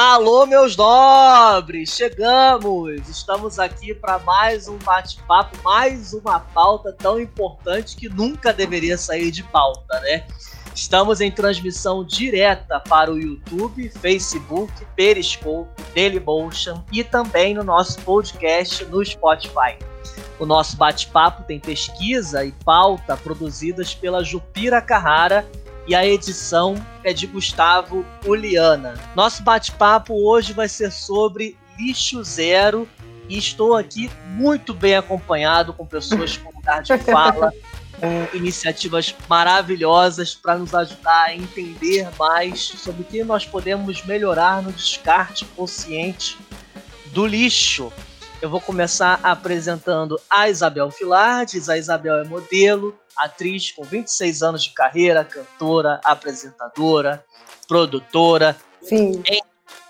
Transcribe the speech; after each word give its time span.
Alô, 0.00 0.46
meus 0.46 0.76
nobres! 0.76 1.90
Chegamos! 1.90 3.08
Estamos 3.08 3.58
aqui 3.58 3.92
para 3.92 4.16
mais 4.20 4.68
um 4.68 4.78
bate-papo, 4.78 5.60
mais 5.64 6.12
uma 6.12 6.38
pauta 6.38 6.92
tão 6.92 7.18
importante 7.18 7.96
que 7.96 8.08
nunca 8.08 8.52
deveria 8.52 8.96
sair 8.96 9.32
de 9.32 9.42
pauta, 9.42 9.98
né? 10.02 10.24
Estamos 10.72 11.20
em 11.20 11.32
transmissão 11.32 12.04
direta 12.04 12.78
para 12.78 13.12
o 13.12 13.18
YouTube, 13.18 13.88
Facebook, 13.88 14.72
Periscope, 14.94 15.68
Dailymotion 15.92 16.80
e 16.92 17.02
também 17.02 17.52
no 17.52 17.64
nosso 17.64 17.98
podcast 18.02 18.84
no 18.84 19.04
Spotify. 19.04 19.76
O 20.38 20.46
nosso 20.46 20.76
bate-papo 20.76 21.42
tem 21.42 21.58
pesquisa 21.58 22.44
e 22.44 22.52
pauta 22.64 23.16
produzidas 23.16 23.96
pela 23.96 24.22
Jupira 24.22 24.80
Carrara 24.80 25.44
e 25.88 25.94
a 25.94 26.06
edição 26.06 26.74
é 27.02 27.14
de 27.14 27.26
Gustavo 27.26 28.04
Uliana. 28.26 28.94
Nosso 29.16 29.42
bate-papo 29.42 30.14
hoje 30.14 30.52
vai 30.52 30.68
ser 30.68 30.92
sobre 30.92 31.56
lixo 31.78 32.22
zero 32.22 32.86
e 33.26 33.38
estou 33.38 33.74
aqui 33.74 34.10
muito 34.26 34.74
bem 34.74 34.96
acompanhado 34.96 35.72
com 35.72 35.86
pessoas 35.86 36.36
com 36.36 36.54
lugar 36.54 36.82
de 36.82 36.98
fala, 36.98 37.50
com 37.98 38.36
iniciativas 38.36 39.14
maravilhosas 39.30 40.34
para 40.34 40.58
nos 40.58 40.74
ajudar 40.74 41.24
a 41.24 41.34
entender 41.34 42.06
mais 42.18 42.60
sobre 42.60 43.00
o 43.00 43.04
que 43.06 43.24
nós 43.24 43.46
podemos 43.46 44.04
melhorar 44.04 44.62
no 44.62 44.70
descarte 44.70 45.46
consciente 45.46 46.36
do 47.06 47.26
lixo. 47.26 47.90
Eu 48.42 48.50
vou 48.50 48.60
começar 48.60 49.18
apresentando 49.22 50.20
a 50.28 50.50
Isabel 50.50 50.90
Filardes. 50.90 51.68
A 51.68 51.78
Isabel 51.78 52.18
é 52.18 52.24
modelo, 52.24 52.94
atriz 53.18 53.72
com 53.72 53.82
26 53.82 54.42
anos 54.42 54.62
de 54.64 54.70
carreira, 54.70 55.24
cantora, 55.24 56.00
apresentadora, 56.04 57.24
produtora. 57.66 58.56
Sim. 58.82 59.22
Em, 59.26 59.40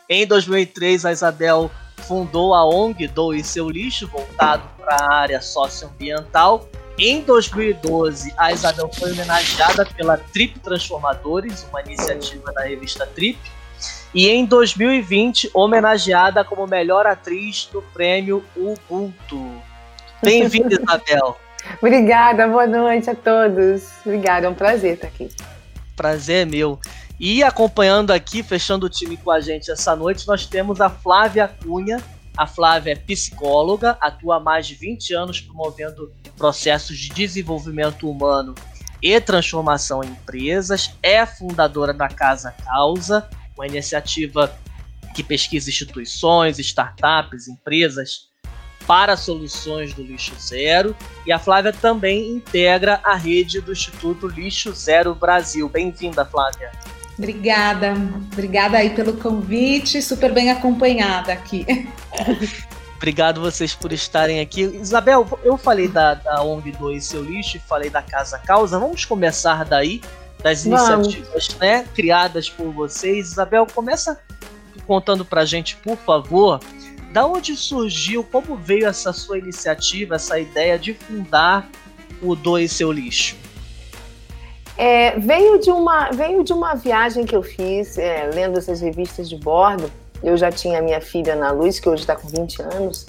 em 0.08 0.26
2003, 0.26 1.04
a 1.04 1.12
Isabel 1.12 1.70
fundou 2.06 2.54
a 2.54 2.64
ONG 2.64 3.06
Doe 3.08 3.44
Seu 3.44 3.68
Lixo, 3.68 4.08
voltado 4.08 4.62
para 4.78 4.96
a 4.96 5.14
área 5.14 5.40
socioambiental. 5.40 6.68
Em 6.98 7.20
2012, 7.20 8.34
a 8.36 8.52
Isabel 8.52 8.90
foi 8.92 9.12
homenageada 9.12 9.86
pela 9.86 10.16
Trip 10.16 10.58
Transformadores, 10.58 11.64
uma 11.70 11.80
iniciativa 11.82 12.52
da 12.52 12.62
revista 12.62 13.06
Trip. 13.06 13.38
E 14.14 14.28
em 14.28 14.44
2020, 14.44 15.50
homenageada 15.54 16.42
como 16.42 16.66
melhor 16.66 17.06
atriz 17.06 17.68
do 17.70 17.82
prêmio 17.82 18.44
Ubuntu. 18.56 19.62
Bem-vinda, 20.22 20.74
Isabel. 20.74 21.36
Obrigada, 21.76 22.48
boa 22.48 22.66
noite 22.66 23.10
a 23.10 23.14
todos. 23.14 23.84
Obrigada, 24.04 24.46
é 24.46 24.48
um 24.48 24.54
prazer 24.54 24.94
estar 24.94 25.08
aqui. 25.08 25.28
Prazer 25.94 26.46
é 26.46 26.50
meu. 26.50 26.78
E 27.20 27.42
acompanhando 27.42 28.12
aqui, 28.12 28.42
fechando 28.42 28.86
o 28.86 28.88
time 28.88 29.16
com 29.16 29.30
a 29.30 29.40
gente 29.40 29.70
essa 29.70 29.94
noite, 29.96 30.26
nós 30.26 30.46
temos 30.46 30.80
a 30.80 30.88
Flávia 30.88 31.48
Cunha. 31.62 32.02
A 32.36 32.46
Flávia 32.46 32.92
é 32.92 32.94
psicóloga, 32.94 33.98
atua 34.00 34.36
há 34.36 34.40
mais 34.40 34.66
de 34.66 34.76
20 34.76 35.12
anos 35.12 35.40
promovendo 35.40 36.12
processos 36.36 36.96
de 36.96 37.08
desenvolvimento 37.08 38.08
humano 38.08 38.54
e 39.02 39.20
transformação 39.20 40.04
em 40.04 40.08
empresas. 40.08 40.92
É 41.02 41.26
fundadora 41.26 41.92
da 41.92 42.08
Casa 42.08 42.54
Causa, 42.64 43.28
uma 43.56 43.66
iniciativa 43.66 44.56
que 45.14 45.24
pesquisa 45.24 45.68
instituições, 45.68 46.60
startups, 46.60 47.48
empresas 47.48 48.27
para 48.88 49.18
soluções 49.18 49.92
do 49.92 50.02
lixo 50.02 50.34
zero. 50.40 50.96
E 51.26 51.30
a 51.30 51.38
Flávia 51.38 51.74
também 51.74 52.30
integra 52.30 52.98
a 53.04 53.14
rede 53.14 53.60
do 53.60 53.70
Instituto 53.70 54.26
Lixo 54.26 54.72
Zero 54.72 55.14
Brasil. 55.14 55.68
Bem-vinda, 55.68 56.24
Flávia. 56.24 56.72
Obrigada, 57.18 57.92
obrigada 58.32 58.78
aí 58.78 58.90
pelo 58.90 59.12
convite, 59.12 60.00
super 60.00 60.32
bem 60.32 60.50
acompanhada 60.50 61.32
aqui. 61.34 61.66
Obrigado 62.96 63.40
vocês 63.42 63.74
por 63.74 63.92
estarem 63.92 64.40
aqui. 64.40 64.62
Isabel, 64.62 65.38
eu 65.44 65.58
falei 65.58 65.86
da, 65.86 66.14
da 66.14 66.42
ONG 66.42 66.72
Doe 66.72 67.00
Seu 67.00 67.22
Lixo 67.22 67.58
e 67.58 67.60
falei 67.60 67.90
da 67.90 68.00
Casa 68.00 68.38
Causa. 68.38 68.78
Vamos 68.78 69.04
começar 69.04 69.64
daí, 69.64 70.00
das 70.42 70.64
iniciativas 70.64 71.48
né, 71.60 71.84
criadas 71.94 72.48
por 72.48 72.72
vocês. 72.72 73.32
Isabel, 73.32 73.66
começa 73.66 74.18
contando 74.86 75.24
pra 75.24 75.44
gente, 75.44 75.76
por 75.76 75.98
favor, 75.98 76.58
da 77.18 77.26
onde 77.26 77.56
surgiu, 77.56 78.22
como 78.22 78.54
veio 78.54 78.86
essa 78.86 79.12
sua 79.12 79.38
iniciativa, 79.38 80.14
essa 80.14 80.38
ideia 80.38 80.78
de 80.78 80.94
fundar 80.94 81.68
o 82.22 82.36
Doe 82.36 82.68
Seu 82.68 82.92
Lixo? 82.92 83.34
É, 84.76 85.18
veio, 85.18 85.58
de 85.58 85.68
uma, 85.68 86.10
veio 86.12 86.44
de 86.44 86.52
uma 86.52 86.76
viagem 86.76 87.26
que 87.26 87.34
eu 87.34 87.42
fiz, 87.42 87.98
é, 87.98 88.30
lendo 88.32 88.56
essas 88.56 88.80
revistas 88.80 89.28
de 89.28 89.34
bordo. 89.34 89.90
Eu 90.22 90.36
já 90.36 90.52
tinha 90.52 90.80
minha 90.80 91.00
filha 91.00 91.32
Ana 91.32 91.50
Luz, 91.50 91.80
que 91.80 91.88
hoje 91.88 92.02
está 92.02 92.14
com 92.14 92.28
20 92.28 92.62
anos, 92.62 93.06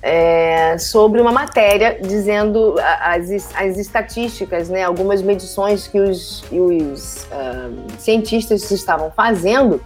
é, 0.00 0.78
sobre 0.78 1.20
uma 1.20 1.32
matéria 1.32 1.98
dizendo 2.00 2.76
as, 3.00 3.52
as 3.56 3.76
estatísticas, 3.76 4.68
né, 4.68 4.84
algumas 4.84 5.20
medições 5.20 5.88
que 5.88 5.98
os, 5.98 6.44
os 6.52 7.24
uh, 7.24 7.98
cientistas 7.98 8.70
estavam 8.70 9.10
fazendo 9.10 9.82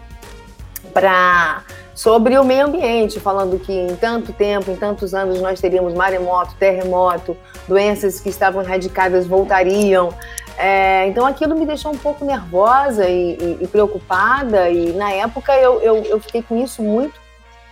para 0.92 1.64
sobre 2.02 2.36
o 2.36 2.42
meio 2.42 2.66
ambiente, 2.66 3.20
falando 3.20 3.60
que 3.60 3.72
em 3.72 3.94
tanto 3.94 4.32
tempo, 4.32 4.72
em 4.72 4.74
tantos 4.74 5.14
anos, 5.14 5.40
nós 5.40 5.60
teríamos 5.60 5.94
maremoto, 5.94 6.52
terremoto, 6.56 7.36
doenças 7.68 8.18
que 8.18 8.28
estavam 8.28 8.60
erradicadas 8.60 9.24
voltariam. 9.24 10.12
É, 10.58 11.06
então 11.06 11.24
aquilo 11.24 11.54
me 11.54 11.64
deixou 11.64 11.92
um 11.92 11.96
pouco 11.96 12.24
nervosa 12.24 13.08
e, 13.08 13.36
e, 13.40 13.58
e 13.60 13.68
preocupada, 13.68 14.68
e 14.68 14.92
na 14.94 15.12
época 15.12 15.56
eu, 15.56 15.80
eu, 15.80 15.96
eu, 16.02 16.18
fiquei 16.18 16.42
com 16.42 16.56
isso 16.56 16.82
muito, 16.82 17.20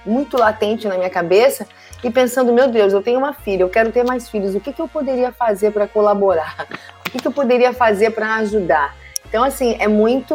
muito 0.07 0.37
latente 0.39 0.87
na 0.87 0.97
minha 0.97 1.11
cabeça 1.11 1.67
e 2.05 2.09
pensando: 2.09 2.53
meu 2.53 2.69
Deus, 2.69 2.93
eu 2.93 3.03
tenho 3.03 3.19
uma 3.19 3.33
filha, 3.33 3.65
eu 3.65 3.69
quero 3.69 3.91
ter 3.91 4.05
mais 4.05 4.29
filhos, 4.29 4.55
o 4.55 4.61
que, 4.61 4.73
que 4.73 4.81
eu 4.81 4.87
poderia 4.87 5.33
fazer 5.33 5.73
para 5.73 5.89
colaborar? 5.89 6.69
O 7.01 7.13
que, 7.13 7.19
que 7.19 7.27
eu 7.27 7.33
poderia 7.33 7.73
fazer 7.73 8.13
para 8.13 8.37
ajudar? 8.37 8.95
Então, 9.29 9.43
assim, 9.43 9.75
é 9.81 9.89
muito. 9.89 10.33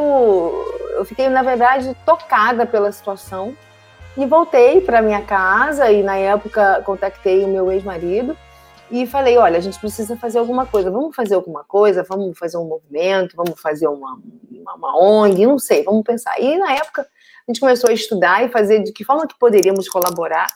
Eu 0.98 1.06
fiquei, 1.06 1.30
na 1.30 1.42
verdade, 1.42 1.96
tocada 2.06 2.66
pela 2.66 2.92
situação 2.92 3.56
e 4.18 4.26
voltei 4.26 4.82
para 4.82 5.02
minha 5.02 5.22
casa 5.22 5.92
e 5.92 6.02
na 6.02 6.16
época 6.16 6.82
contactei 6.86 7.44
o 7.44 7.48
meu 7.48 7.72
ex-marido 7.72 8.36
e 8.90 9.06
falei, 9.08 9.38
olha, 9.38 9.58
a 9.58 9.62
gente 9.62 9.80
precisa 9.80 10.16
fazer 10.16 10.38
alguma 10.38 10.66
coisa, 10.66 10.92
vamos 10.92 11.16
fazer 11.16 11.36
alguma 11.36 11.64
coisa, 11.64 12.04
vamos 12.04 12.38
fazer 12.38 12.58
um 12.58 12.66
movimento, 12.66 13.36
vamos 13.36 13.60
fazer 13.60 13.88
uma, 13.88 14.20
uma, 14.52 14.76
uma 14.76 14.98
ONG, 15.02 15.46
não 15.46 15.60
sei, 15.60 15.84
vamos 15.84 16.04
pensar. 16.04 16.40
E 16.40 16.58
na 16.58 16.74
época 16.74 17.02
a 17.02 17.52
gente 17.52 17.60
começou 17.60 17.90
a 17.90 17.94
estudar 17.94 18.44
e 18.44 18.50
fazer 18.50 18.84
de 18.84 18.92
que 18.92 19.04
forma 19.04 19.28
que 19.28 19.38
poderíamos 19.38 19.90
colaborar, 19.90 20.48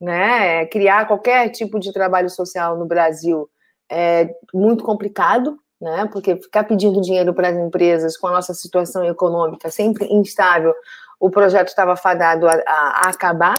né? 0.00 0.66
Criar 0.66 1.06
qualquer 1.06 1.50
tipo 1.50 1.78
de 1.78 1.92
trabalho 1.92 2.30
social 2.30 2.76
no 2.78 2.86
Brasil 2.86 3.48
é 3.90 4.30
muito 4.52 4.84
complicado, 4.84 5.58
né? 5.80 6.08
Porque 6.12 6.36
ficar 6.36 6.64
pedindo 6.64 7.00
dinheiro 7.00 7.34
para 7.34 7.48
as 7.48 7.56
empresas 7.56 8.16
com 8.16 8.28
a 8.28 8.32
nossa 8.32 8.54
situação 8.54 9.04
econômica 9.04 9.70
sempre 9.70 10.06
instável 10.12 10.74
o 11.20 11.30
projeto 11.30 11.68
estava 11.68 11.96
fadado 11.96 12.46
a, 12.48 12.52
a, 12.66 13.08
acabar. 13.08 13.54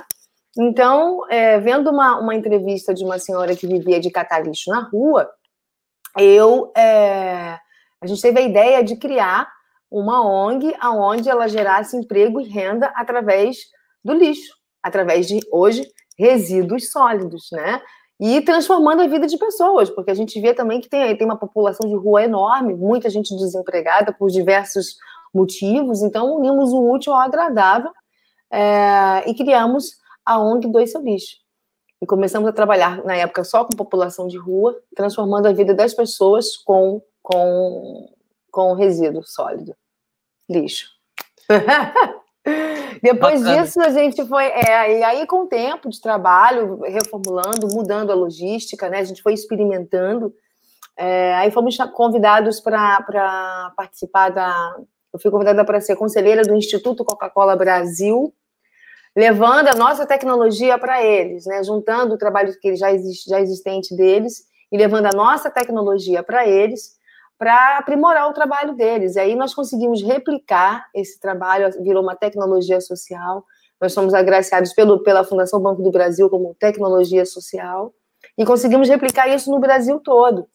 Então, 0.58 1.22
é, 1.30 1.60
vendo 1.60 1.90
uma, 1.90 2.20
uma 2.20 2.36
entrevista 2.36 2.94
de 2.94 3.04
uma 3.04 3.20
senhora 3.20 3.56
que 3.56 3.68
vivia 3.68 4.00
de 4.00 4.10
catar 4.10 4.40
lixo 4.40 4.70
na 4.70 4.82
rua, 4.82 5.30
eu 6.18 6.72
é, 6.78 7.60
a 8.02 8.08
gente 8.08 8.22
teve 8.22 8.40
a 8.40 8.44
ideia 8.44 8.84
de 8.84 8.96
criar 8.96 9.48
uma 9.90 10.26
ONG 10.26 10.76
aonde 10.80 11.30
ela 11.30 11.48
gerasse 11.48 11.98
emprego 11.98 12.40
e 12.40 12.48
renda 12.48 12.92
através 12.96 13.58
do 14.04 14.14
lixo, 14.14 14.54
através 14.84 15.28
de 15.28 15.40
hoje 15.52 15.90
resíduos 16.18 16.92
sólidos, 16.92 17.48
né? 17.52 17.82
E 18.20 18.40
transformando 18.42 19.02
a 19.02 19.08
vida 19.08 19.28
de 19.28 19.38
pessoas, 19.38 19.90
porque 19.90 20.12
a 20.12 20.14
gente 20.14 20.40
vê 20.40 20.54
também 20.54 20.80
que 20.80 20.88
tem, 20.88 21.18
tem 21.18 21.26
uma 21.26 21.38
população 21.38 21.90
de 21.90 21.96
rua 21.96 22.24
enorme, 22.24 22.74
muita 22.74 23.10
gente 23.10 23.36
desempregada 23.36 24.14
por 24.14 24.30
diversos 24.30 24.96
motivos, 25.36 26.02
então 26.02 26.38
unimos 26.38 26.72
o 26.72 26.90
útil 26.90 27.14
ao 27.14 27.20
agradável 27.20 27.92
é, 28.52 29.30
e 29.30 29.36
criamos 29.36 29.98
a 30.26 30.40
ONG 30.40 30.68
Dois 30.68 30.92
Seu 30.92 31.02
Lixo. 31.02 31.38
E 32.02 32.06
começamos 32.06 32.48
a 32.48 32.54
trabalhar, 32.54 33.04
na 33.04 33.16
época, 33.16 33.44
só 33.44 33.64
com 33.64 33.76
população 33.76 34.28
de 34.28 34.38
rua, 34.38 34.78
transformando 34.96 35.48
a 35.48 35.54
vida 35.54 35.74
das 35.74 35.94
pessoas 35.94 36.58
com, 36.58 37.02
com, 37.22 38.10
com 38.52 38.74
resíduo 38.74 39.24
sólido, 39.24 39.76
lixo. 40.50 40.90
Depois 43.02 43.42
Bacana. 43.42 43.64
disso, 43.64 43.82
a 43.82 43.90
gente 43.90 44.26
foi. 44.26 44.46
É, 44.46 45.00
e 45.00 45.04
aí, 45.04 45.26
com 45.26 45.44
o 45.44 45.48
tempo 45.48 45.90
de 45.90 46.00
trabalho, 46.00 46.82
reformulando, 46.82 47.68
mudando 47.74 48.12
a 48.12 48.16
logística, 48.16 48.88
né? 48.90 49.00
A 49.00 49.04
gente 49.04 49.22
foi 49.22 49.34
experimentando. 49.34 50.34
É, 50.98 51.36
aí 51.36 51.52
fomos 51.52 51.76
convidados 51.94 52.60
para 52.60 53.74
participar 53.76 54.30
da, 54.30 54.76
eu 55.16 55.20
fui 55.20 55.32
convidada 55.32 55.64
para 55.64 55.80
ser 55.80 55.96
conselheira 55.96 56.42
do 56.42 56.54
Instituto 56.54 57.06
Coca-Cola 57.06 57.56
Brasil, 57.56 58.34
levando 59.16 59.70
a 59.70 59.74
nossa 59.74 60.06
tecnologia 60.06 60.78
para 60.78 61.02
eles, 61.02 61.46
né? 61.46 61.64
juntando 61.64 62.16
o 62.16 62.18
trabalho 62.18 62.54
que 62.60 62.76
já, 62.76 62.92
existe, 62.92 63.30
já 63.30 63.40
existente 63.40 63.96
deles 63.96 64.44
e 64.70 64.78
levando 64.78 65.06
a 65.06 65.16
nossa 65.16 65.50
tecnologia 65.50 66.22
para 66.22 66.46
eles, 66.46 66.98
para 67.38 67.78
aprimorar 67.78 68.30
o 68.30 68.34
trabalho 68.34 68.74
deles. 68.74 69.16
E 69.16 69.20
aí 69.22 69.36
nós 69.36 69.54
conseguimos 69.54 70.04
replicar 70.04 70.86
esse 70.94 71.18
trabalho, 71.18 71.72
virou 71.82 72.04
uma 72.04 72.16
tecnologia 72.16 72.82
social, 72.82 73.46
Nós 73.80 73.94
somos 73.94 74.14
agraciados 74.14 74.74
pelo, 74.74 75.02
pela 75.02 75.24
Fundação 75.24 75.62
Banco 75.62 75.82
do 75.82 75.92
Brasil 75.92 76.30
como 76.30 76.56
tecnologia 76.60 77.26
social 77.26 77.94
e 78.38 78.44
conseguimos 78.44 78.90
replicar 78.90 79.30
isso 79.30 79.50
no 79.50 79.60
Brasil 79.62 79.98
todo. 80.02 80.46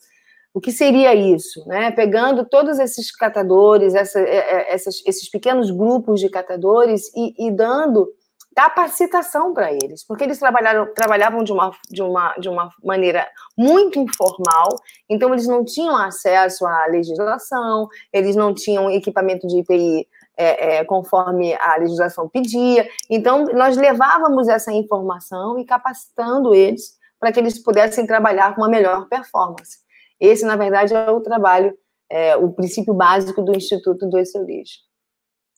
O 0.53 0.61
que 0.61 0.73
seria 0.73 1.15
isso? 1.15 1.65
Né? 1.67 1.91
Pegando 1.93 2.45
todos 2.45 2.79
esses 2.79 3.15
catadores, 3.15 3.95
essa, 3.95 4.21
é, 4.21 4.37
é, 4.37 4.75
essas, 4.75 5.03
esses 5.07 5.29
pequenos 5.31 5.71
grupos 5.71 6.21
de 6.21 6.29
catadores 6.29 7.11
e, 7.15 7.47
e 7.47 7.51
dando 7.53 8.09
capacitação 8.55 9.55
para 9.55 9.73
eles, 9.73 10.05
porque 10.05 10.25
eles 10.25 10.39
trabalharam, 10.39 10.93
trabalhavam 10.93 11.45
de 11.45 11.53
uma, 11.53 11.71
de, 11.89 12.03
uma, 12.03 12.35
de 12.35 12.49
uma 12.49 12.71
maneira 12.83 13.29
muito 13.57 13.99
informal, 13.99 14.69
então 15.09 15.33
eles 15.33 15.47
não 15.47 15.65
tinham 15.65 15.97
acesso 15.97 16.67
à 16.67 16.87
legislação, 16.87 17.89
eles 18.13 18.35
não 18.35 18.53
tinham 18.53 18.91
equipamento 18.91 19.47
de 19.47 19.61
IPI 19.61 20.07
é, 20.37 20.79
é, 20.79 20.85
conforme 20.85 21.55
a 21.55 21.77
legislação 21.77 22.29
pedia, 22.29 22.89
então 23.09 23.45
nós 23.47 23.77
levávamos 23.77 24.49
essa 24.49 24.73
informação 24.73 25.59
e 25.59 25.65
capacitando 25.65 26.53
eles 26.53 26.99
para 27.21 27.31
que 27.31 27.39
eles 27.39 27.59
pudessem 27.59 28.07
trabalhar 28.07 28.55
com 28.55 28.63
uma 28.63 28.69
melhor 28.69 29.07
performance. 29.09 29.79
Esse, 30.21 30.45
na 30.45 30.57
verdade, 30.57 30.95
é 30.95 31.11
o 31.11 31.21
trabalho, 31.21 31.77
é, 32.11 32.37
o 32.37 32.53
princípio 32.53 32.93
básico 32.93 33.43
do 33.43 33.57
Instituto 33.57 34.09
do 34.09 34.19
Lixo. 34.19 34.79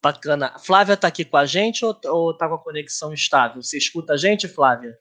Bacana. 0.03 0.59
Flávia 0.59 0.95
está 0.95 1.09
aqui 1.09 1.25
com 1.25 1.37
a 1.37 1.47
gente 1.47 1.85
ou, 1.85 2.31
está 2.33 2.49
com 2.49 2.55
a 2.55 2.59
conexão 2.59 3.13
estável? 3.13 3.63
Você 3.63 3.79
escuta 3.79 4.15
a 4.15 4.17
gente, 4.17 4.49
Flávia? 4.49 4.97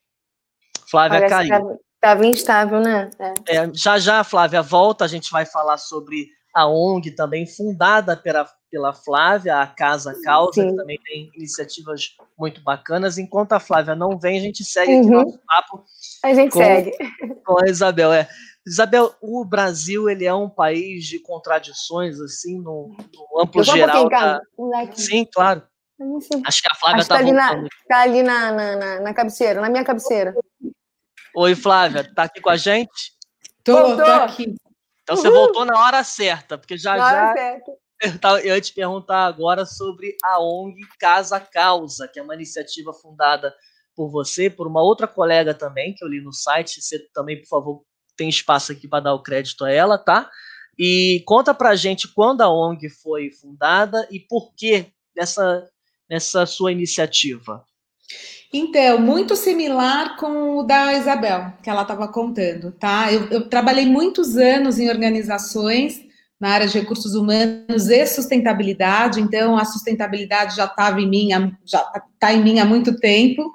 Flávia 0.89 1.21
Parece 1.21 1.49
caiu. 1.49 1.79
Estava 1.95 2.25
instável, 2.25 2.79
né? 2.79 3.09
É. 3.47 3.57
É, 3.57 3.73
já 3.73 3.99
já 3.99 4.19
a 4.19 4.23
Flávia 4.23 4.61
volta, 4.61 5.05
a 5.05 5.07
gente 5.07 5.31
vai 5.31 5.45
falar 5.45 5.77
sobre 5.77 6.27
a 6.53 6.67
ONG 6.67 7.11
também, 7.11 7.47
fundada 7.47 8.17
pela, 8.17 8.47
pela 8.69 8.93
Flávia, 8.93 9.57
a 9.57 9.67
Casa 9.67 10.13
Causa, 10.23 10.61
Sim. 10.61 10.69
que 10.69 10.75
também 10.75 10.99
tem 11.05 11.31
iniciativas 11.35 12.15
muito 12.37 12.61
bacanas. 12.61 13.17
Enquanto 13.17 13.53
a 13.53 13.59
Flávia 13.59 13.95
não 13.95 14.19
vem, 14.19 14.37
a 14.37 14.41
gente 14.41 14.63
segue 14.63 14.93
uhum. 14.93 14.99
aqui 14.99 15.09
nosso 15.09 15.39
papo. 15.45 15.85
A 16.23 16.33
gente 16.33 16.51
com, 16.51 16.59
segue. 16.59 16.91
Com 17.45 17.63
a 17.63 17.69
Isabel. 17.69 18.11
É. 18.11 18.27
Isabel, 18.71 19.13
o 19.19 19.43
Brasil 19.43 20.09
ele 20.09 20.23
é 20.23 20.33
um 20.33 20.49
país 20.49 21.03
de 21.03 21.19
contradições, 21.19 22.21
assim, 22.21 22.57
no, 22.57 22.95
no 23.13 23.41
amplo 23.41 23.61
geral. 23.65 24.07
Da... 24.07 24.39
Sim, 24.93 25.25
claro. 25.25 25.61
Acho 26.45 26.61
que 26.61 26.69
a 26.71 26.75
Flávia 26.75 27.01
está 27.01 27.15
tá 27.15 27.19
ali, 27.19 27.31
na, 27.33 27.67
tá 27.85 27.99
ali 27.99 28.23
na, 28.23 28.51
na, 28.53 28.99
na, 29.01 29.13
cabeceira, 29.13 29.59
na 29.59 29.69
minha 29.69 29.83
cabeceira. 29.83 30.33
Oi, 31.35 31.53
Flávia, 31.53 32.09
tá 32.15 32.23
aqui 32.23 32.39
com 32.39 32.49
a 32.49 32.55
gente? 32.55 33.13
Tô, 33.61 33.97
tô 33.97 34.03
aqui. 34.03 34.55
Então 35.03 35.17
Uhul. 35.17 35.21
você 35.21 35.29
voltou 35.29 35.65
na 35.65 35.77
hora 35.77 36.01
certa, 36.05 36.57
porque 36.57 36.77
já 36.77 36.95
na 36.95 37.11
já. 37.11 37.33
Certa. 37.33 38.39
Eu 38.41 38.55
ia 38.55 38.61
te 38.61 38.73
perguntar 38.73 39.25
agora 39.25 39.65
sobre 39.65 40.15
a 40.23 40.39
ONG 40.39 40.79
Casa 40.97 41.41
Causa, 41.41 42.07
que 42.07 42.19
é 42.19 42.23
uma 42.23 42.35
iniciativa 42.35 42.93
fundada 42.93 43.53
por 43.93 44.09
você, 44.09 44.49
por 44.49 44.65
uma 44.65 44.81
outra 44.81 45.07
colega 45.07 45.53
também, 45.53 45.93
que 45.93 46.03
eu 46.03 46.07
li 46.07 46.21
no 46.21 46.31
site. 46.31 46.81
Você 46.81 46.97
também, 47.13 47.39
por 47.39 47.47
favor, 47.47 47.83
tem 48.21 48.29
espaço 48.29 48.71
aqui 48.71 48.87
para 48.87 49.05
dar 49.05 49.15
o 49.15 49.23
crédito 49.23 49.65
a 49.65 49.71
ela, 49.71 49.97
tá? 49.97 50.29
E 50.77 51.23
conta 51.25 51.55
pra 51.55 51.75
gente 51.75 52.07
quando 52.07 52.41
a 52.41 52.49
ONG 52.53 52.87
foi 52.87 53.31
fundada 53.31 54.07
e 54.11 54.19
por 54.19 54.53
que 54.55 54.85
dessa, 55.15 55.67
dessa 56.07 56.45
sua 56.45 56.71
iniciativa. 56.71 57.65
Então, 58.53 58.99
muito 58.99 59.35
similar 59.35 60.17
com 60.17 60.59
o 60.59 60.63
da 60.63 60.93
Isabel, 60.93 61.51
que 61.63 61.69
ela 61.69 61.81
estava 61.81 62.07
contando, 62.09 62.71
tá? 62.73 63.11
Eu, 63.11 63.27
eu, 63.29 63.49
trabalhei 63.49 63.87
muitos 63.87 64.37
anos 64.37 64.77
em 64.77 64.87
organizações 64.87 65.99
na 66.41 66.49
área 66.49 66.67
de 66.67 66.79
recursos 66.79 67.13
humanos 67.13 67.87
e 67.87 68.05
sustentabilidade, 68.07 69.21
então 69.21 69.55
a 69.55 69.63
sustentabilidade 69.63 70.55
já 70.55 70.65
estava 70.65 70.99
em 70.99 71.07
mim, 71.07 71.29
já 71.63 71.87
está 72.15 72.33
em 72.33 72.43
mim 72.43 72.59
há 72.59 72.65
muito 72.65 72.97
tempo. 72.97 73.53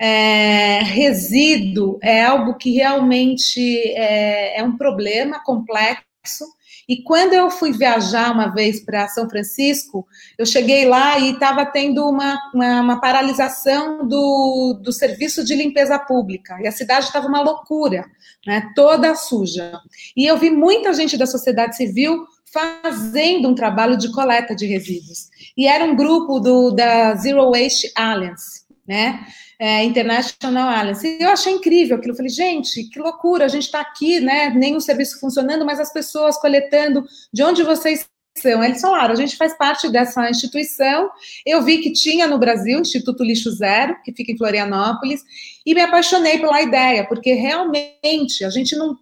É, 0.00 0.80
resíduo 0.82 2.00
é 2.02 2.24
algo 2.24 2.56
que 2.56 2.72
realmente 2.72 3.60
é, 3.92 4.58
é 4.58 4.64
um 4.64 4.76
problema 4.76 5.40
complexo. 5.44 6.44
E 6.88 7.02
quando 7.02 7.32
eu 7.32 7.50
fui 7.50 7.72
viajar 7.72 8.32
uma 8.32 8.48
vez 8.48 8.80
para 8.80 9.08
São 9.08 9.28
Francisco, 9.28 10.06
eu 10.38 10.44
cheguei 10.44 10.86
lá 10.86 11.18
e 11.18 11.32
estava 11.32 11.64
tendo 11.64 12.08
uma, 12.08 12.38
uma, 12.54 12.80
uma, 12.80 13.00
paralisação 13.00 14.06
do, 14.06 14.80
do 14.82 14.92
serviço 14.92 15.44
de 15.44 15.54
limpeza 15.54 15.98
pública. 15.98 16.58
E 16.60 16.66
a 16.66 16.72
cidade 16.72 17.06
estava 17.06 17.26
uma 17.26 17.40
loucura, 17.40 18.04
né, 18.46 18.70
toda 18.74 19.14
suja. 19.14 19.72
E 20.16 20.26
eu 20.26 20.36
vi 20.36 20.50
muita 20.50 20.92
gente 20.92 21.16
da 21.16 21.26
sociedade 21.26 21.76
civil 21.76 22.26
fazendo 22.52 23.48
um 23.48 23.54
trabalho 23.54 23.96
de 23.96 24.12
coleta 24.12 24.54
de 24.54 24.66
resíduos. 24.66 25.28
E 25.56 25.66
era 25.66 25.84
um 25.84 25.96
grupo 25.96 26.38
do, 26.38 26.70
da 26.70 27.14
Zero 27.16 27.50
Waste 27.50 27.90
Alliance, 27.96 28.62
né? 28.86 29.26
É, 29.58 29.84
International 29.84 30.68
Alliance. 30.68 31.06
E 31.06 31.22
eu 31.22 31.30
achei 31.30 31.52
incrível 31.52 31.96
aquilo. 31.96 32.12
Eu 32.12 32.16
falei, 32.16 32.30
gente, 32.30 32.84
que 32.84 32.98
loucura, 32.98 33.44
a 33.44 33.48
gente 33.48 33.64
está 33.64 33.80
aqui, 33.80 34.20
né? 34.20 34.52
O 34.74 34.80
serviço 34.80 35.20
funcionando, 35.20 35.64
mas 35.64 35.78
as 35.78 35.92
pessoas 35.92 36.36
coletando. 36.38 37.04
De 37.32 37.42
onde 37.42 37.62
vocês 37.62 38.06
são? 38.36 38.64
Eles 38.64 38.80
falaram, 38.80 39.12
a 39.12 39.16
gente 39.16 39.36
faz 39.36 39.56
parte 39.56 39.88
dessa 39.88 40.28
instituição. 40.28 41.10
Eu 41.46 41.62
vi 41.62 41.78
que 41.78 41.92
tinha 41.92 42.26
no 42.26 42.38
Brasil, 42.38 42.80
Instituto 42.80 43.22
Lixo 43.22 43.50
Zero, 43.52 43.96
que 44.04 44.12
fica 44.12 44.32
em 44.32 44.36
Florianópolis, 44.36 45.22
e 45.64 45.74
me 45.74 45.80
apaixonei 45.80 46.38
pela 46.38 46.60
ideia, 46.60 47.06
porque 47.06 47.32
realmente 47.32 48.44
a 48.44 48.50
gente 48.50 48.76
não, 48.76 48.98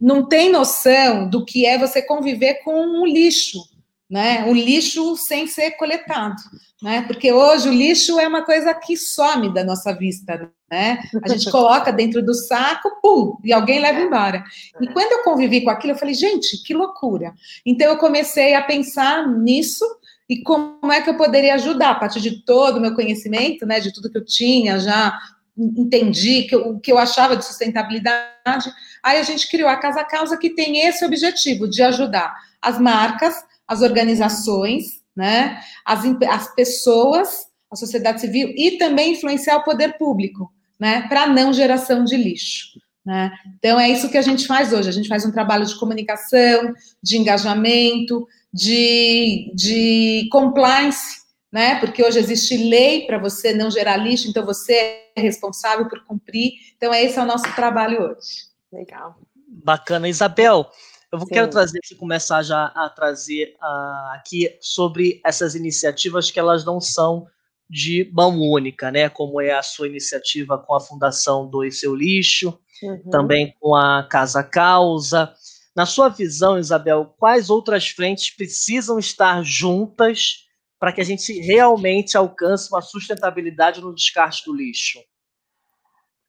não 0.00 0.26
tem 0.26 0.50
noção 0.50 1.28
do 1.28 1.44
que 1.44 1.64
é 1.64 1.78
você 1.78 2.02
conviver 2.02 2.62
com 2.64 2.74
um 2.74 3.06
lixo 3.06 3.60
né? 4.08 4.44
O 4.46 4.52
lixo 4.52 5.16
sem 5.16 5.46
ser 5.46 5.72
coletado, 5.72 6.36
né? 6.82 7.02
Porque 7.02 7.32
hoje 7.32 7.68
o 7.68 7.72
lixo 7.72 8.18
é 8.18 8.28
uma 8.28 8.44
coisa 8.44 8.72
que 8.72 8.96
some 8.96 9.52
da 9.52 9.64
nossa 9.64 9.92
vista, 9.92 10.50
né? 10.70 10.98
A 11.22 11.28
gente 11.28 11.50
coloca 11.50 11.92
dentro 11.92 12.24
do 12.24 12.32
saco, 12.32 13.00
pum, 13.02 13.36
e 13.44 13.52
alguém 13.52 13.80
leva 13.80 14.00
embora. 14.00 14.44
E 14.80 14.86
quando 14.88 15.12
eu 15.12 15.24
convivi 15.24 15.62
com 15.62 15.70
aquilo, 15.70 15.92
eu 15.94 15.98
falei, 15.98 16.14
gente, 16.14 16.62
que 16.62 16.72
loucura. 16.72 17.34
Então 17.64 17.88
eu 17.88 17.98
comecei 17.98 18.54
a 18.54 18.62
pensar 18.62 19.26
nisso 19.26 19.84
e 20.28 20.42
como 20.42 20.92
é 20.92 21.00
que 21.00 21.10
eu 21.10 21.16
poderia 21.16 21.54
ajudar 21.54 21.90
a 21.90 21.94
partir 21.94 22.20
de 22.20 22.44
todo 22.44 22.76
o 22.76 22.80
meu 22.80 22.94
conhecimento, 22.94 23.66
né? 23.66 23.80
De 23.80 23.92
tudo 23.92 24.10
que 24.10 24.18
eu 24.18 24.24
tinha 24.24 24.78
já 24.78 25.18
entendi 25.58 26.42
que 26.42 26.54
o 26.54 26.78
que 26.78 26.92
eu 26.92 26.98
achava 26.98 27.36
de 27.36 27.44
sustentabilidade. 27.44 28.70
Aí 29.02 29.18
a 29.18 29.22
gente 29.22 29.48
criou 29.48 29.68
a 29.68 29.76
Casa 29.76 30.04
Causa 30.04 30.36
que 30.36 30.50
tem 30.50 30.86
esse 30.86 31.04
objetivo 31.04 31.66
de 31.66 31.82
ajudar 31.82 32.34
as 32.60 32.78
marcas 32.78 33.34
as 33.66 33.82
organizações, 33.82 35.02
né, 35.14 35.60
as, 35.84 36.04
as 36.28 36.54
pessoas, 36.54 37.46
a 37.70 37.76
sociedade 37.76 38.20
civil 38.20 38.52
e 38.56 38.78
também 38.78 39.12
influenciar 39.12 39.56
o 39.56 39.64
poder 39.64 39.96
público, 39.98 40.52
né, 40.78 41.06
para 41.08 41.26
não 41.26 41.52
geração 41.52 42.04
de 42.04 42.16
lixo. 42.16 42.78
Né? 43.06 43.30
Então 43.56 43.78
é 43.78 43.88
isso 43.88 44.10
que 44.10 44.18
a 44.18 44.22
gente 44.22 44.48
faz 44.48 44.72
hoje. 44.72 44.88
A 44.88 44.92
gente 44.92 45.08
faz 45.08 45.24
um 45.24 45.30
trabalho 45.30 45.64
de 45.64 45.78
comunicação, 45.78 46.74
de 47.00 47.16
engajamento, 47.16 48.26
de, 48.52 49.52
de 49.54 50.28
compliance, 50.32 51.20
né? 51.52 51.78
Porque 51.78 52.02
hoje 52.02 52.18
existe 52.18 52.56
lei 52.56 53.06
para 53.06 53.16
você 53.16 53.52
não 53.52 53.70
gerar 53.70 53.96
lixo, 53.96 54.28
então 54.28 54.44
você 54.44 54.72
é 55.14 55.20
responsável 55.20 55.88
por 55.88 56.04
cumprir. 56.04 56.52
Então 56.76 56.92
esse 56.92 57.16
é 57.16 57.22
o 57.22 57.26
nosso 57.26 57.44
trabalho 57.54 58.02
hoje. 58.02 58.46
Legal. 58.72 59.16
Bacana, 59.46 60.08
Isabel. 60.08 60.68
Eu 61.16 61.26
Sim. 61.26 61.34
quero 61.34 61.50
trazer 61.50 61.78
aqui, 61.78 61.94
começar 61.94 62.42
já 62.42 62.66
a 62.66 62.88
trazer 62.88 63.54
uh, 63.62 64.14
aqui 64.14 64.56
sobre 64.60 65.20
essas 65.24 65.54
iniciativas 65.54 66.30
que 66.30 66.38
elas 66.38 66.64
não 66.64 66.80
são 66.80 67.26
de 67.68 68.10
mão 68.12 68.40
única, 68.40 68.90
né? 68.90 69.08
Como 69.08 69.40
é 69.40 69.52
a 69.52 69.62
sua 69.62 69.88
iniciativa 69.88 70.58
com 70.58 70.74
a 70.74 70.80
Fundação 70.80 71.48
Doe 71.48 71.72
Seu 71.72 71.94
Lixo, 71.94 72.58
uhum. 72.82 73.10
também 73.10 73.54
com 73.60 73.74
a 73.74 74.06
Casa 74.08 74.42
Causa. 74.42 75.32
Na 75.74 75.84
sua 75.84 76.08
visão, 76.08 76.58
Isabel, 76.58 77.14
quais 77.18 77.50
outras 77.50 77.88
frentes 77.88 78.30
precisam 78.30 78.98
estar 78.98 79.42
juntas 79.42 80.46
para 80.78 80.92
que 80.92 81.00
a 81.00 81.04
gente 81.04 81.32
realmente 81.40 82.16
alcance 82.16 82.70
uma 82.70 82.80
sustentabilidade 82.80 83.80
no 83.80 83.94
descarte 83.94 84.44
do 84.44 84.54
lixo? 84.54 85.00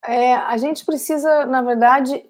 É, 0.05 0.35
a 0.35 0.57
gente 0.57 0.85
precisa, 0.85 1.45
na 1.45 1.61
verdade, 1.61 2.23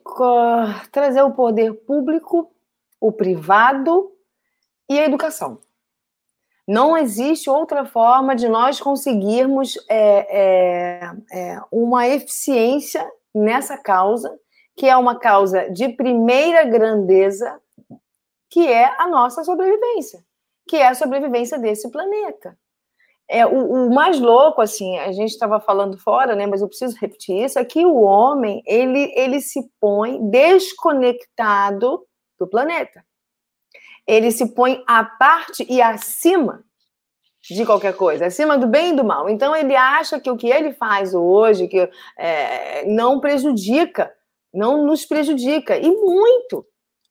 trazer 0.92 1.22
o 1.22 1.34
poder 1.34 1.74
público, 1.86 2.52
o 3.00 3.12
privado 3.12 4.12
e 4.90 4.98
a 4.98 5.06
educação. 5.06 5.60
Não 6.68 6.98
existe 6.98 7.50
outra 7.50 7.86
forma 7.86 8.36
de 8.36 8.50
nós 8.50 8.80
conseguirmos 8.80 9.78
é, 9.90 10.38
é, 10.40 11.12
é, 11.32 11.62
uma 11.72 12.08
eficiência 12.08 13.10
nessa 13.34 13.78
causa, 13.78 14.38
que 14.76 14.86
é 14.86 14.98
uma 14.98 15.18
causa 15.18 15.70
de 15.70 15.90
primeira 15.90 16.66
grandeza, 16.66 17.62
que 18.50 18.68
é 18.68 18.86
a 19.00 19.08
nossa 19.08 19.44
sobrevivência, 19.44 20.24
que 20.68 20.76
é 20.76 20.88
a 20.88 20.96
sobrevivência 20.96 21.58
desse 21.58 21.90
planeta. 21.90 22.58
É, 23.30 23.46
o, 23.46 23.88
o, 23.88 23.94
mais 23.94 24.20
louco, 24.20 24.62
assim, 24.62 24.98
a 25.00 25.12
gente 25.12 25.32
estava 25.32 25.60
falando 25.60 25.98
fora, 25.98 26.34
né, 26.34 26.48
mas 26.48 26.62
eu 26.62 26.68
preciso 26.68 26.98
repetir 26.98 27.44
isso, 27.44 27.60
é 27.60 27.66
que 27.66 27.86
o 27.86 28.02
homem, 28.02 28.64
ele, 28.66 29.12
ele 29.16 29.42
se 29.42 29.70
põe 29.82 30.30
desconectado 30.30 32.06
do 32.40 32.48
planeta. 32.48 33.04
Ele 34.08 34.32
se 34.32 34.54
põe 34.54 34.82
à 34.88 35.04
parte 35.04 35.66
e 35.70 35.82
acima 35.82 36.64
de 37.50 37.66
qualquer 37.66 37.96
coisa, 37.96 38.26
acima 38.26 38.58
do 38.58 38.68
bem 38.68 38.92
e 38.92 38.96
do 38.96 39.04
mal. 39.04 39.30
Então 39.30 39.56
ele 39.56 39.76
acha 39.76 40.20
que 40.20 40.30
o 40.30 40.38
que 40.38 40.50
ele 40.50 40.74
faz 40.74 41.14
hoje 41.14 41.68
que 41.68 41.90
é, 42.18 42.86
não 42.86 43.20
prejudica, 43.20 44.12
não 44.54 44.86
nos 44.86 45.06
prejudica 45.06 45.78
e 45.78 45.90
muito. 45.90 46.66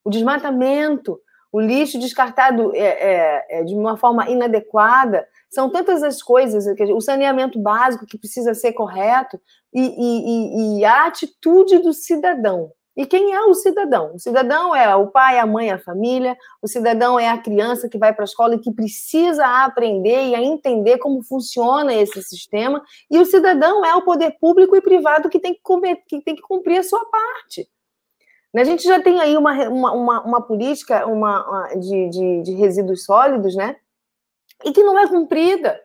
O 0.05 0.11
desmatamento, 0.11 1.19
o 1.57 1.61
lixo 1.61 1.99
descartado 1.99 2.71
é, 2.77 2.81
é, 2.81 3.47
é 3.49 3.65
de 3.65 3.75
uma 3.75 3.97
forma 3.97 4.29
inadequada, 4.29 5.27
são 5.49 5.71
tantas 5.71 6.03
as 6.03 6.23
coisas, 6.23 6.67
o 6.95 7.01
saneamento 7.01 7.59
básico 7.59 8.05
que 8.05 8.19
precisa 8.19 8.53
ser 8.53 8.75
correto 8.75 9.41
e, 9.73 9.81
e, 9.81 10.81
e, 10.81 10.85
a 10.85 11.07
atitude 11.07 11.79
do 11.79 11.95
cidadão. 11.95 12.71
E 12.95 13.07
quem 13.07 13.33
é 13.33 13.41
o 13.41 13.55
cidadão? 13.55 14.15
O 14.15 14.19
cidadão 14.19 14.77
é 14.77 14.95
o 14.97 15.07
pai, 15.07 15.39
a 15.39 15.47
mãe, 15.47 15.71
a 15.71 15.79
família, 15.79 16.37
o 16.61 16.69
cidadão 16.69 17.19
é 17.19 17.31
a 17.31 17.39
criança 17.39 17.89
que 17.89 17.97
vai 17.97 18.13
para 18.13 18.25
a 18.25 18.27
escola 18.27 18.57
e 18.57 18.61
que 18.61 18.71
precisa 18.71 19.47
aprender 19.65 20.29
e 20.29 20.35
a 20.35 20.43
entender 20.43 20.99
como 20.99 21.23
funciona 21.23 21.95
esse 21.95 22.23
sistema, 22.23 22.83
e 23.11 23.19
o 23.19 23.25
cidadão 23.25 23.83
é 23.83 23.95
o 23.95 24.03
poder 24.03 24.37
público 24.39 24.77
e 24.77 24.83
privado 24.83 25.31
que 25.31 25.41
tem 25.41 25.55
que, 25.55 25.63
comer, 25.63 26.03
que, 26.07 26.21
tem 26.21 26.37
que 26.37 26.43
cumprir 26.43 26.81
a 26.81 26.83
sua 26.83 27.03
parte. 27.07 27.67
A 28.61 28.65
gente 28.65 28.85
já 28.85 29.01
tem 29.03 29.21
aí 29.21 29.37
uma, 29.37 29.53
uma, 29.69 29.93
uma, 29.93 30.23
uma 30.23 30.41
política 30.43 31.07
uma, 31.07 31.49
uma 31.49 31.69
de, 31.77 32.09
de, 32.09 32.43
de 32.43 32.53
resíduos 32.55 33.05
sólidos, 33.05 33.55
né? 33.55 33.77
E 34.65 34.73
que 34.73 34.83
não 34.83 34.99
é 34.99 35.07
cumprida 35.07 35.81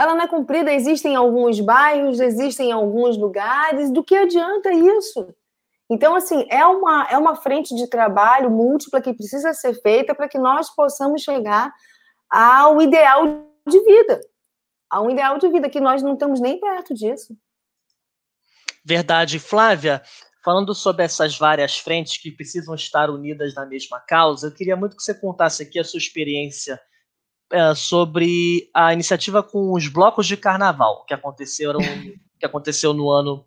ela 0.00 0.14
não 0.14 0.22
é 0.22 0.26
cumprida, 0.26 0.72
existem 0.72 1.14
alguns 1.14 1.60
bairros, 1.60 2.20
existem 2.20 2.72
alguns 2.72 3.18
lugares, 3.18 3.92
do 3.92 4.02
que 4.02 4.16
adianta 4.16 4.72
isso? 4.72 5.34
Então, 5.90 6.14
assim, 6.14 6.46
é 6.48 6.64
uma, 6.64 7.06
é 7.10 7.18
uma 7.18 7.36
frente 7.36 7.74
de 7.74 7.86
trabalho 7.86 8.50
múltipla 8.50 9.02
que 9.02 9.12
precisa 9.12 9.52
ser 9.52 9.74
feita 9.82 10.14
para 10.14 10.26
que 10.26 10.38
nós 10.38 10.74
possamos 10.74 11.20
chegar 11.20 11.70
ao 12.30 12.80
ideal 12.80 13.44
de 13.66 13.78
vida. 13.84 14.18
A 14.88 15.02
um 15.02 15.10
ideal 15.10 15.36
de 15.36 15.50
vida 15.50 15.68
que 15.68 15.80
nós 15.80 16.02
não 16.02 16.14
estamos 16.14 16.40
nem 16.40 16.58
perto 16.58 16.94
disso. 16.94 17.36
Verdade. 18.82 19.38
Flávia, 19.38 20.00
falando 20.44 20.74
sobre 20.74 21.04
essas 21.04 21.36
várias 21.36 21.78
frentes 21.78 22.16
que 22.16 22.30
precisam 22.30 22.74
estar 22.74 23.10
unidas 23.10 23.54
na 23.54 23.66
mesma 23.66 24.00
causa, 24.00 24.48
eu 24.48 24.52
queria 24.52 24.76
muito 24.76 24.96
que 24.96 25.02
você 25.02 25.14
contasse 25.14 25.62
aqui 25.62 25.78
a 25.78 25.84
sua 25.84 25.98
experiência 25.98 26.80
é, 27.52 27.74
sobre 27.74 28.70
a 28.74 28.92
iniciativa 28.92 29.42
com 29.42 29.72
os 29.72 29.88
blocos 29.88 30.26
de 30.26 30.36
carnaval 30.36 31.04
que 31.04 31.14
aconteceram 31.14 31.80
que 32.40 32.46
aconteceu 32.46 32.94
no 32.94 33.10
ano 33.10 33.44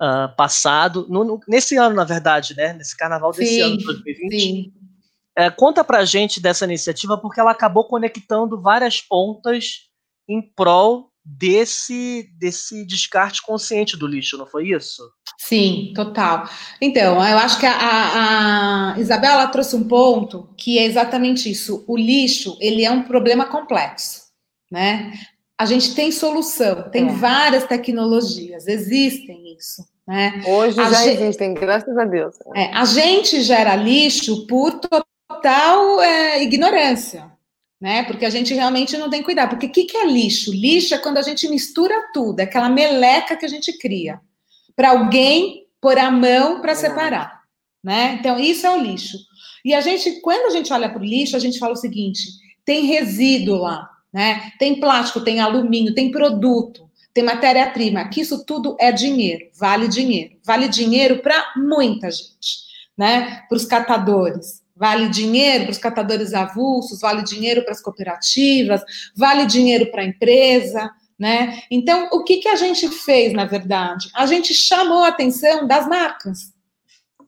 uh, 0.00 0.34
passado, 0.36 1.06
no, 1.08 1.38
nesse 1.46 1.76
ano, 1.76 1.94
na 1.94 2.04
verdade, 2.04 2.56
né? 2.56 2.72
Nesse 2.72 2.96
carnaval 2.96 3.30
desse 3.30 3.56
sim, 3.56 3.60
ano, 3.60 3.76
2020. 3.76 4.40
Sim. 4.40 4.72
É, 5.36 5.50
conta 5.50 5.84
pra 5.84 6.04
gente 6.04 6.40
dessa 6.40 6.64
iniciativa, 6.64 7.18
porque 7.18 7.38
ela 7.38 7.52
acabou 7.52 7.84
conectando 7.84 8.60
várias 8.60 9.00
pontas 9.00 9.90
em 10.28 10.40
prol 10.40 11.11
desse, 11.24 12.28
desse 12.38 12.84
descarte 12.86 13.42
consciente 13.42 13.96
do 13.96 14.06
lixo, 14.06 14.36
não 14.36 14.46
foi 14.46 14.68
isso? 14.68 15.02
Sim, 15.38 15.92
total. 15.94 16.48
Então, 16.80 17.14
eu 17.16 17.38
acho 17.38 17.58
que 17.58 17.66
a, 17.66 17.72
a, 17.72 18.94
a 18.94 19.00
Isabela 19.00 19.46
trouxe 19.48 19.76
um 19.76 19.84
ponto 19.84 20.48
que 20.56 20.78
é 20.78 20.84
exatamente 20.84 21.50
isso. 21.50 21.84
O 21.86 21.96
lixo, 21.96 22.56
ele 22.60 22.84
é 22.84 22.90
um 22.90 23.02
problema 23.02 23.46
complexo, 23.46 24.22
né? 24.70 25.12
A 25.58 25.66
gente 25.66 25.94
tem 25.94 26.10
solução, 26.10 26.90
tem 26.90 27.08
é. 27.08 27.12
várias 27.12 27.64
tecnologias, 27.64 28.66
existem 28.66 29.54
isso. 29.56 29.84
Né? 30.06 30.42
Hoje 30.46 30.80
a 30.80 30.90
já 30.90 31.04
gente, 31.04 31.22
existem, 31.22 31.54
graças 31.54 31.96
a 31.96 32.04
Deus. 32.04 32.34
É, 32.54 32.66
a 32.74 32.84
gente 32.84 33.40
gera 33.42 33.76
lixo 33.76 34.46
por 34.46 34.80
total 34.80 36.00
é, 36.02 36.42
ignorância, 36.42 37.31
né? 37.82 38.04
Porque 38.04 38.24
a 38.24 38.30
gente 38.30 38.54
realmente 38.54 38.96
não 38.96 39.10
tem 39.10 39.24
cuidado. 39.24 39.50
Porque 39.50 39.66
o 39.66 39.72
que, 39.72 39.84
que 39.86 39.96
é 39.96 40.06
lixo? 40.06 40.52
Lixo 40.52 40.94
é 40.94 40.98
quando 40.98 41.18
a 41.18 41.22
gente 41.22 41.48
mistura 41.48 42.12
tudo, 42.14 42.38
é 42.38 42.44
aquela 42.44 42.68
meleca 42.68 43.36
que 43.36 43.44
a 43.44 43.48
gente 43.48 43.76
cria 43.76 44.20
para 44.76 44.90
alguém 44.90 45.66
pôr 45.80 45.98
a 45.98 46.08
mão 46.08 46.60
para 46.60 46.76
separar, 46.76 47.42
né? 47.82 48.18
Então 48.20 48.38
isso 48.38 48.64
é 48.64 48.70
o 48.70 48.80
lixo. 48.80 49.18
E 49.64 49.74
a 49.74 49.80
gente, 49.80 50.20
quando 50.20 50.46
a 50.46 50.50
gente 50.50 50.72
olha 50.72 50.88
para 50.88 51.02
o 51.02 51.04
lixo, 51.04 51.34
a 51.34 51.40
gente 51.40 51.58
fala 51.58 51.72
o 51.72 51.76
seguinte: 51.76 52.22
tem 52.64 52.86
resíduo 52.86 53.56
lá, 53.56 53.90
né? 54.14 54.52
Tem 54.60 54.78
plástico, 54.78 55.20
tem 55.20 55.40
alumínio, 55.40 55.92
tem 55.92 56.12
produto 56.12 56.88
tem 57.14 57.22
matéria-prima, 57.22 58.08
que 58.08 58.22
isso 58.22 58.42
tudo 58.46 58.74
é 58.80 58.90
dinheiro, 58.90 59.44
vale 59.54 59.86
dinheiro. 59.86 60.36
Vale 60.42 60.66
dinheiro 60.66 61.18
para 61.18 61.52
muita 61.56 62.10
gente, 62.10 62.62
né? 62.96 63.42
Para 63.48 63.56
os 63.56 63.66
catadores, 63.66 64.61
vale 64.82 65.08
dinheiro 65.10 65.62
para 65.62 65.70
os 65.70 65.78
catadores 65.78 66.34
avulsos, 66.34 67.00
vale 67.00 67.22
dinheiro 67.22 67.62
para 67.62 67.70
as 67.70 67.80
cooperativas, 67.80 68.82
vale 69.14 69.46
dinheiro 69.46 69.88
para 69.92 70.02
a 70.02 70.04
empresa, 70.04 70.90
né? 71.16 71.62
Então, 71.70 72.08
o 72.12 72.24
que, 72.24 72.38
que 72.38 72.48
a 72.48 72.56
gente 72.56 72.88
fez, 72.88 73.32
na 73.32 73.44
verdade? 73.44 74.10
A 74.12 74.26
gente 74.26 74.52
chamou 74.52 75.04
a 75.04 75.08
atenção 75.08 75.68
das 75.68 75.86
marcas, 75.86 76.52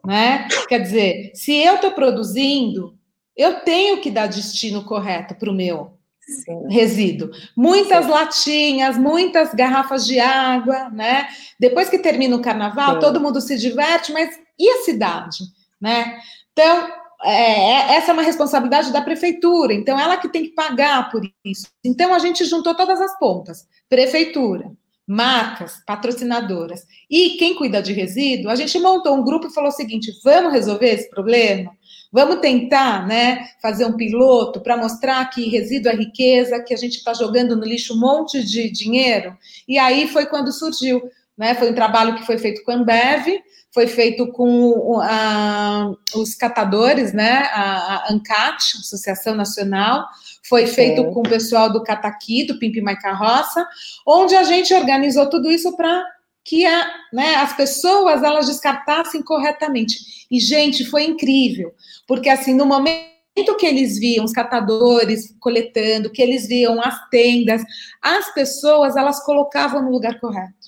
né? 0.05 0.49
Quer 0.69 0.81
dizer, 0.81 1.31
se 1.33 1.57
eu 1.57 1.77
estou 1.77 1.93
produzindo, 1.93 2.99
eu 3.37 3.61
tenho 3.61 4.01
que 4.01 4.11
dar 4.11 4.27
destino 4.27 4.85
correto 4.85 5.37
para 5.37 5.49
o 5.49 5.55
meu, 5.55 5.97
Sim. 6.23 6.67
resíduo. 6.69 7.31
Muitas 7.57 8.07
Sim. 8.07 8.11
latinhas, 8.11 8.99
muitas 8.99 9.55
garrafas 9.55 10.05
de 10.05 10.19
água, 10.19 10.91
né? 10.91 11.29
Depois 11.61 11.89
que 11.89 12.01
termina 12.01 12.35
o 12.35 12.43
carnaval, 12.43 12.95
Sim. 12.95 13.01
todo 13.01 13.21
mundo 13.21 13.41
se 13.41 13.57
diverte, 13.57 14.13
mas 14.13 14.37
e 14.59 14.69
a 14.69 14.83
cidade, 14.83 15.39
né? 15.81 16.19
Então, 16.53 17.04
é, 17.25 17.93
é, 17.93 17.97
essa 17.97 18.11
é 18.11 18.13
uma 18.13 18.23
responsabilidade 18.23 18.93
da 18.93 19.01
prefeitura, 19.01 19.73
então 19.73 19.99
ela 19.99 20.17
que 20.17 20.29
tem 20.29 20.45
que 20.45 20.55
pagar 20.55 21.11
por 21.11 21.23
isso. 21.45 21.69
Então 21.83 22.13
a 22.13 22.19
gente 22.19 22.45
juntou 22.45 22.75
todas 22.75 23.01
as 23.01 23.19
pontas: 23.19 23.67
prefeitura, 23.89 24.71
marcas, 25.07 25.83
patrocinadoras 25.87 26.83
e 27.11 27.31
quem 27.31 27.55
cuida 27.55 27.83
de 27.83 27.93
resíduo. 27.93 28.51
A 28.51 28.55
gente 28.55 28.79
montou 28.79 29.15
um 29.15 29.25
grupo 29.25 29.47
e 29.47 29.55
falou 29.55 29.71
o 29.71 29.73
seguinte: 29.73 30.13
vamos 30.23 30.53
resolver 30.53 30.89
esse 30.89 31.09
problema? 31.09 31.71
Vamos 32.13 32.41
tentar, 32.41 33.07
né, 33.09 33.49
fazer 33.61 33.87
um 33.87 33.97
piloto 33.97 34.61
para 34.61 34.77
mostrar 34.77 35.25
que 35.31 35.49
resíduo 35.49 35.91
é 35.91 35.97
riqueza, 35.97 36.63
que 36.63 36.73
a 36.73 36.77
gente 36.77 36.99
está 36.99 37.13
jogando 37.13 37.57
no 37.57 37.65
lixo 37.65 37.95
um 37.95 37.99
monte 37.99 38.45
de 38.45 38.71
dinheiro. 38.71 39.37
E 39.67 39.79
aí 39.79 40.07
foi 40.07 40.27
quando 40.27 40.53
surgiu, 40.53 41.03
né? 41.37 41.55
Foi 41.55 41.71
um 41.71 41.75
trabalho 41.75 42.15
que 42.15 42.25
foi 42.25 42.39
feito 42.39 42.63
com 42.63 42.71
a 42.71 42.75
Ambev, 42.75 43.27
foi 43.75 43.89
feito 43.89 44.31
com 44.31 45.01
a, 45.03 45.93
os 46.15 46.37
catadores, 46.37 47.13
né? 47.13 47.49
A, 47.53 48.07
a 48.07 48.13
ANCAT, 48.13 48.79
Associação 48.79 49.35
Nacional, 49.35 50.07
foi 50.49 50.69
feito 50.69 51.05
com 51.11 51.21
o 51.21 51.29
pessoal 51.29 51.73
do 51.73 51.83
Cataqui, 51.83 52.47
do 52.47 52.57
Pimp 52.57 52.77
My 52.77 52.97
Carroça, 52.97 53.67
onde 54.07 54.37
a 54.37 54.45
gente 54.45 54.73
organizou 54.73 55.29
tudo 55.29 55.51
isso 55.51 55.77
para 55.77 56.05
que 56.45 56.65
a, 56.65 56.89
né, 57.13 57.35
as 57.37 57.57
pessoas 57.57 58.23
elas 58.23 58.47
descartassem 58.47 59.23
corretamente. 59.23 60.27
E, 60.31 60.39
gente, 60.39 60.85
foi 60.85 61.05
incrível, 61.05 61.73
porque 62.07 62.29
assim, 62.29 62.55
no 62.55 62.67
momento 62.67 63.57
que 63.59 63.67
eles 63.67 63.99
viam 63.99 64.25
os 64.25 64.33
catadores 64.33 65.35
coletando, 65.41 66.13
que 66.13 66.23
eles 66.23 66.47
viam 66.47 66.81
as 66.81 67.09
tendas, 67.09 67.63
as 68.01 68.33
pessoas 68.33 68.95
elas 68.95 69.25
colocavam 69.25 69.83
no 69.83 69.91
lugar 69.91 70.21
correto. 70.21 70.64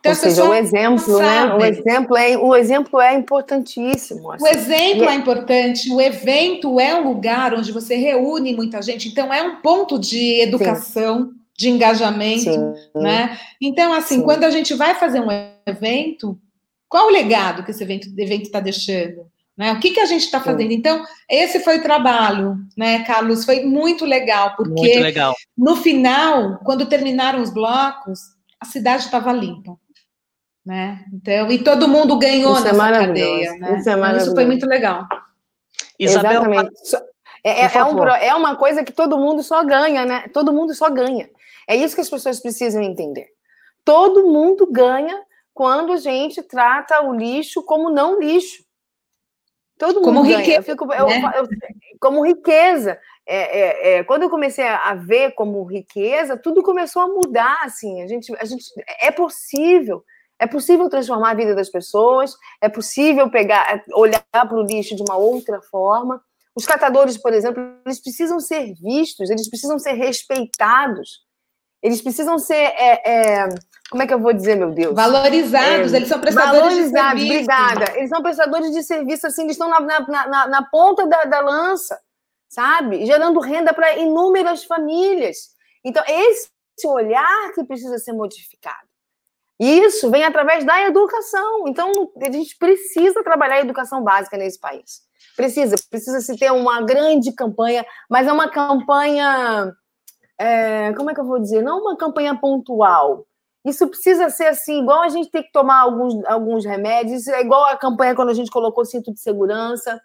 Então, 0.00 0.12
Ou 0.12 0.14
seja, 0.14 0.44
o 0.44 0.54
exemplo, 0.54 1.18
né? 1.18 1.54
O 1.54 1.64
exemplo 1.64 2.16
é, 2.16 2.38
o 2.38 2.54
exemplo 2.54 3.00
é 3.00 3.14
importantíssimo. 3.14 4.32
Assim. 4.32 4.44
O 4.44 4.46
exemplo 4.46 5.04
é... 5.04 5.08
é 5.08 5.14
importante, 5.14 5.92
o 5.92 6.00
evento 6.00 6.78
é 6.78 6.94
um 6.94 7.08
lugar 7.08 7.54
onde 7.54 7.72
você 7.72 7.96
reúne 7.96 8.54
muita 8.54 8.80
gente, 8.80 9.08
então 9.08 9.32
é 9.32 9.42
um 9.42 9.56
ponto 9.56 9.98
de 9.98 10.40
educação. 10.40 11.30
Sim 11.30 11.38
de 11.58 11.68
engajamento, 11.68 12.44
Sim. 12.44 12.74
né? 12.94 13.36
Então, 13.60 13.92
assim, 13.92 14.18
Sim. 14.18 14.22
quando 14.22 14.44
a 14.44 14.50
gente 14.50 14.74
vai 14.74 14.94
fazer 14.94 15.18
um 15.18 15.26
evento, 15.66 16.38
qual 16.88 17.08
o 17.08 17.10
legado 17.10 17.64
que 17.64 17.72
esse 17.72 17.82
evento 17.82 18.08
está 18.16 18.60
deixando? 18.60 19.26
Né? 19.56 19.72
O 19.72 19.80
que, 19.80 19.90
que 19.90 19.98
a 19.98 20.06
gente 20.06 20.22
está 20.22 20.40
fazendo? 20.40 20.70
Então, 20.70 21.04
esse 21.28 21.58
foi 21.58 21.78
o 21.78 21.82
trabalho, 21.82 22.56
né, 22.76 23.02
Carlos? 23.02 23.44
Foi 23.44 23.64
muito 23.64 24.04
legal, 24.04 24.54
porque 24.56 24.70
muito 24.70 25.00
legal. 25.00 25.34
no 25.56 25.74
final, 25.74 26.60
quando 26.64 26.86
terminaram 26.86 27.42
os 27.42 27.50
blocos, 27.50 28.20
a 28.60 28.64
cidade 28.64 29.04
estava 29.04 29.32
limpa. 29.32 29.76
Né? 30.64 31.04
Então, 31.12 31.50
e 31.50 31.62
todo 31.62 31.88
mundo 31.88 32.18
ganhou 32.18 32.52
Isso 32.52 32.68
é 32.68 32.72
nessa 32.72 32.88
é 32.88 33.06
cadeia. 33.06 33.52
Né? 33.52 33.78
Isso, 33.78 33.88
é 33.88 33.92
então, 33.92 34.16
Isso 34.16 34.34
foi 34.34 34.44
muito 34.44 34.66
legal. 34.66 35.06
Isabel, 35.98 36.32
Exatamente. 36.32 36.72
É, 37.44 37.62
é, 37.62 37.70
é, 37.78 37.84
um, 37.84 38.04
é 38.04 38.34
uma 38.34 38.56
coisa 38.56 38.84
que 38.84 38.92
todo 38.92 39.18
mundo 39.18 39.42
só 39.42 39.64
ganha, 39.64 40.04
né? 40.04 40.28
Todo 40.28 40.52
mundo 40.52 40.74
só 40.74 40.90
ganha. 40.90 41.30
É 41.66 41.76
isso 41.76 41.94
que 41.94 42.00
as 42.00 42.10
pessoas 42.10 42.40
precisam 42.40 42.82
entender. 42.82 43.28
Todo 43.84 44.26
mundo 44.26 44.66
ganha 44.70 45.22
quando 45.54 45.92
a 45.92 45.96
gente 45.96 46.42
trata 46.42 47.00
o 47.02 47.14
lixo 47.14 47.62
como 47.62 47.90
não 47.90 48.20
lixo. 48.20 48.64
Todo 49.78 49.96
mundo 49.96 50.04
como 50.04 50.22
ganha. 50.22 50.38
Riqueza, 50.38 50.58
eu 50.58 50.62
fico, 50.62 50.92
eu, 50.92 51.06
né? 51.06 51.32
eu, 51.36 51.48
como 52.00 52.26
riqueza. 52.26 52.98
É, 53.30 53.60
é, 53.60 53.98
é, 53.98 54.04
quando 54.04 54.22
eu 54.22 54.30
comecei 54.30 54.66
a 54.66 54.94
ver 54.94 55.32
como 55.32 55.62
riqueza, 55.64 56.34
tudo 56.34 56.62
começou 56.62 57.02
a 57.02 57.06
mudar. 57.06 57.60
Assim, 57.62 58.00
a 58.00 58.06
gente, 58.06 58.34
a 58.40 58.44
gente 58.46 58.64
é 59.00 59.10
possível. 59.10 60.02
É 60.40 60.46
possível 60.46 60.88
transformar 60.88 61.32
a 61.32 61.34
vida 61.34 61.54
das 61.54 61.68
pessoas. 61.68 62.34
É 62.58 62.70
possível 62.70 63.30
pegar, 63.30 63.84
olhar 63.92 64.24
para 64.32 64.54
o 64.54 64.62
lixo 64.62 64.96
de 64.96 65.02
uma 65.02 65.18
outra 65.18 65.60
forma. 65.60 66.22
Os 66.56 66.64
catadores, 66.64 67.18
por 67.18 67.34
exemplo, 67.34 67.62
eles 67.84 68.00
precisam 68.00 68.40
ser 68.40 68.72
vistos, 68.74 69.28
eles 69.28 69.48
precisam 69.48 69.78
ser 69.78 69.92
respeitados, 69.92 71.20
eles 71.82 72.00
precisam 72.00 72.38
ser. 72.38 72.54
É, 72.54 73.10
é, 73.10 73.48
como 73.90 74.02
é 74.02 74.06
que 74.06 74.14
eu 74.14 74.18
vou 74.18 74.32
dizer, 74.32 74.56
meu 74.56 74.70
Deus? 74.70 74.94
Valorizados, 74.94 75.92
é, 75.92 75.96
eles 75.96 76.08
são 76.08 76.18
prestadores 76.18 76.62
valorizados, 76.62 77.20
de 77.20 77.28
serviço. 77.28 77.50
Obrigada. 77.50 77.98
Eles 77.98 78.08
são 78.08 78.22
prestadores 78.22 78.72
de 78.72 78.82
serviço, 78.82 79.26
assim, 79.26 79.42
eles 79.42 79.52
estão 79.52 79.68
na, 79.68 79.80
na, 79.80 80.26
na, 80.26 80.46
na 80.48 80.62
ponta 80.70 81.06
da, 81.06 81.24
da 81.24 81.40
lança, 81.40 81.98
sabe? 82.48 83.04
Gerando 83.04 83.40
renda 83.40 83.72
para 83.74 83.96
inúmeras 83.98 84.64
famílias. 84.64 85.50
Então, 85.84 86.02
esse 86.06 86.48
olhar 86.86 87.52
que 87.54 87.64
precisa 87.64 87.98
ser 87.98 88.12
modificado. 88.12 88.88
E 89.60 89.80
isso 89.80 90.10
vem 90.10 90.22
através 90.24 90.64
da 90.64 90.80
educação. 90.82 91.66
Então, 91.66 91.90
a 92.22 92.30
gente 92.30 92.56
precisa 92.56 93.24
trabalhar 93.24 93.56
a 93.56 93.60
educação 93.60 94.02
básica 94.02 94.36
nesse 94.36 94.58
país. 94.58 95.02
Precisa, 95.36 95.76
precisa 95.90 96.20
se 96.20 96.36
ter 96.36 96.52
uma 96.52 96.82
grande 96.82 97.32
campanha, 97.32 97.84
mas 98.08 98.26
é 98.26 98.32
uma 98.32 98.48
campanha. 98.48 99.74
É, 100.38 100.92
como 100.94 101.10
é 101.10 101.14
que 101.14 101.20
eu 101.20 101.26
vou 101.26 101.40
dizer? 101.40 101.62
Não 101.62 101.80
uma 101.80 101.96
campanha 101.96 102.38
pontual. 102.38 103.26
Isso 103.64 103.86
precisa 103.88 104.30
ser 104.30 104.46
assim, 104.46 104.80
igual 104.80 105.02
a 105.02 105.08
gente 105.08 105.30
tem 105.30 105.42
que 105.42 105.50
tomar 105.50 105.80
alguns, 105.80 106.24
alguns 106.24 106.64
remédios, 106.64 107.26
é 107.26 107.40
igual 107.40 107.64
a 107.66 107.76
campanha 107.76 108.14
quando 108.14 108.30
a 108.30 108.34
gente 108.34 108.50
colocou 108.50 108.84
cinto 108.84 109.12
de 109.12 109.20
segurança, 109.20 110.00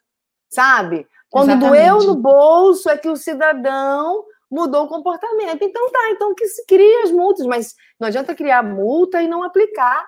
sabe? 0.49 1.07
Quando 1.33 1.49
Exatamente. 1.49 1.89
doeu 1.89 2.03
no 2.05 2.15
bolso 2.15 2.87
é 2.91 2.95
que 2.95 3.09
o 3.09 3.15
cidadão 3.15 4.23
mudou 4.51 4.83
o 4.83 4.87
comportamento. 4.87 5.63
Então 5.63 5.91
tá, 5.91 6.11
então 6.11 6.35
que 6.35 6.45
se 6.45 6.63
crie 6.67 7.01
as 7.01 7.09
multas, 7.09 7.47
mas 7.47 7.73
não 7.99 8.07
adianta 8.07 8.35
criar 8.35 8.61
multa 8.61 9.19
e 9.19 9.27
não 9.27 9.41
aplicar. 9.41 10.05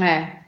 É. 0.00 0.42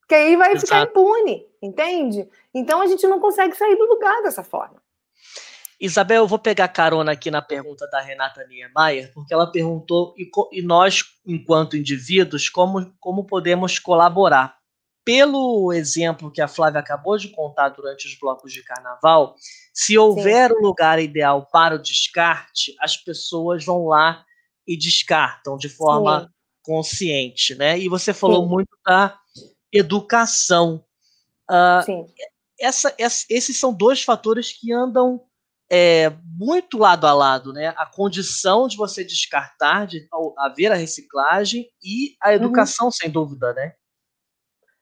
Porque 0.00 0.14
aí 0.14 0.36
vai 0.36 0.52
Exato. 0.52 0.66
ficar 0.66 0.82
impune, 0.82 1.46
entende? 1.62 2.28
Então 2.52 2.82
a 2.82 2.86
gente 2.86 3.06
não 3.06 3.18
consegue 3.18 3.56
sair 3.56 3.76
do 3.76 3.86
lugar 3.86 4.22
dessa 4.22 4.44
forma. 4.44 4.76
Isabel, 5.80 6.24
eu 6.24 6.28
vou 6.28 6.38
pegar 6.38 6.68
carona 6.68 7.12
aqui 7.12 7.30
na 7.30 7.40
pergunta 7.40 7.88
da 7.88 8.02
Renata 8.02 8.46
Niemeyer, 8.46 9.10
porque 9.14 9.32
ela 9.32 9.50
perguntou, 9.50 10.14
e, 10.18 10.30
e 10.52 10.60
nós, 10.60 11.02
enquanto 11.26 11.78
indivíduos, 11.78 12.50
como, 12.50 12.92
como 13.00 13.24
podemos 13.24 13.78
colaborar? 13.78 14.57
Pelo 15.08 15.72
exemplo 15.72 16.30
que 16.30 16.42
a 16.42 16.46
Flávia 16.46 16.80
acabou 16.80 17.16
de 17.16 17.30
contar 17.30 17.70
durante 17.70 18.06
os 18.06 18.14
blocos 18.18 18.52
de 18.52 18.62
carnaval, 18.62 19.34
se 19.72 19.96
houver 19.96 20.52
o 20.52 20.58
um 20.58 20.60
lugar 20.60 20.98
ideal 20.98 21.48
para 21.50 21.76
o 21.76 21.78
descarte, 21.78 22.74
as 22.78 22.94
pessoas 22.94 23.64
vão 23.64 23.86
lá 23.86 24.22
e 24.66 24.76
descartam 24.76 25.56
de 25.56 25.70
forma 25.70 26.20
Sim. 26.20 26.28
consciente, 26.62 27.54
né? 27.54 27.78
E 27.78 27.88
você 27.88 28.12
falou 28.12 28.42
Sim. 28.42 28.50
muito 28.50 28.68
da 28.84 29.18
educação. 29.72 30.84
Uh, 31.50 31.82
Sim. 31.86 32.06
Essa, 32.60 32.94
essa, 32.98 33.24
esses 33.30 33.58
são 33.58 33.72
dois 33.72 34.02
fatores 34.02 34.52
que 34.52 34.70
andam 34.74 35.24
é, 35.70 36.12
muito 36.38 36.76
lado 36.76 37.06
a 37.06 37.14
lado, 37.14 37.50
né? 37.54 37.68
A 37.78 37.86
condição 37.86 38.68
de 38.68 38.76
você 38.76 39.02
descartar, 39.02 39.86
de 39.86 40.06
haver 40.36 40.70
a 40.70 40.76
reciclagem 40.76 41.66
e 41.82 42.14
a 42.20 42.28
uhum. 42.28 42.34
educação, 42.34 42.88
uhum. 42.88 42.92
sem 42.92 43.08
dúvida, 43.08 43.54
né? 43.54 43.72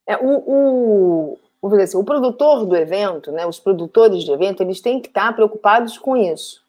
É, 0.06 0.16
o, 0.16 1.38
o, 1.62 1.76
assim, 1.76 1.96
o 1.96 2.04
produtor 2.04 2.64
do 2.64 2.76
evento, 2.76 3.32
né, 3.32 3.46
os 3.46 3.58
produtores 3.58 4.24
do 4.24 4.32
evento, 4.32 4.62
eles 4.62 4.80
têm 4.80 5.00
que 5.00 5.08
estar 5.08 5.34
preocupados 5.34 5.98
com 5.98 6.16
isso. 6.16 6.64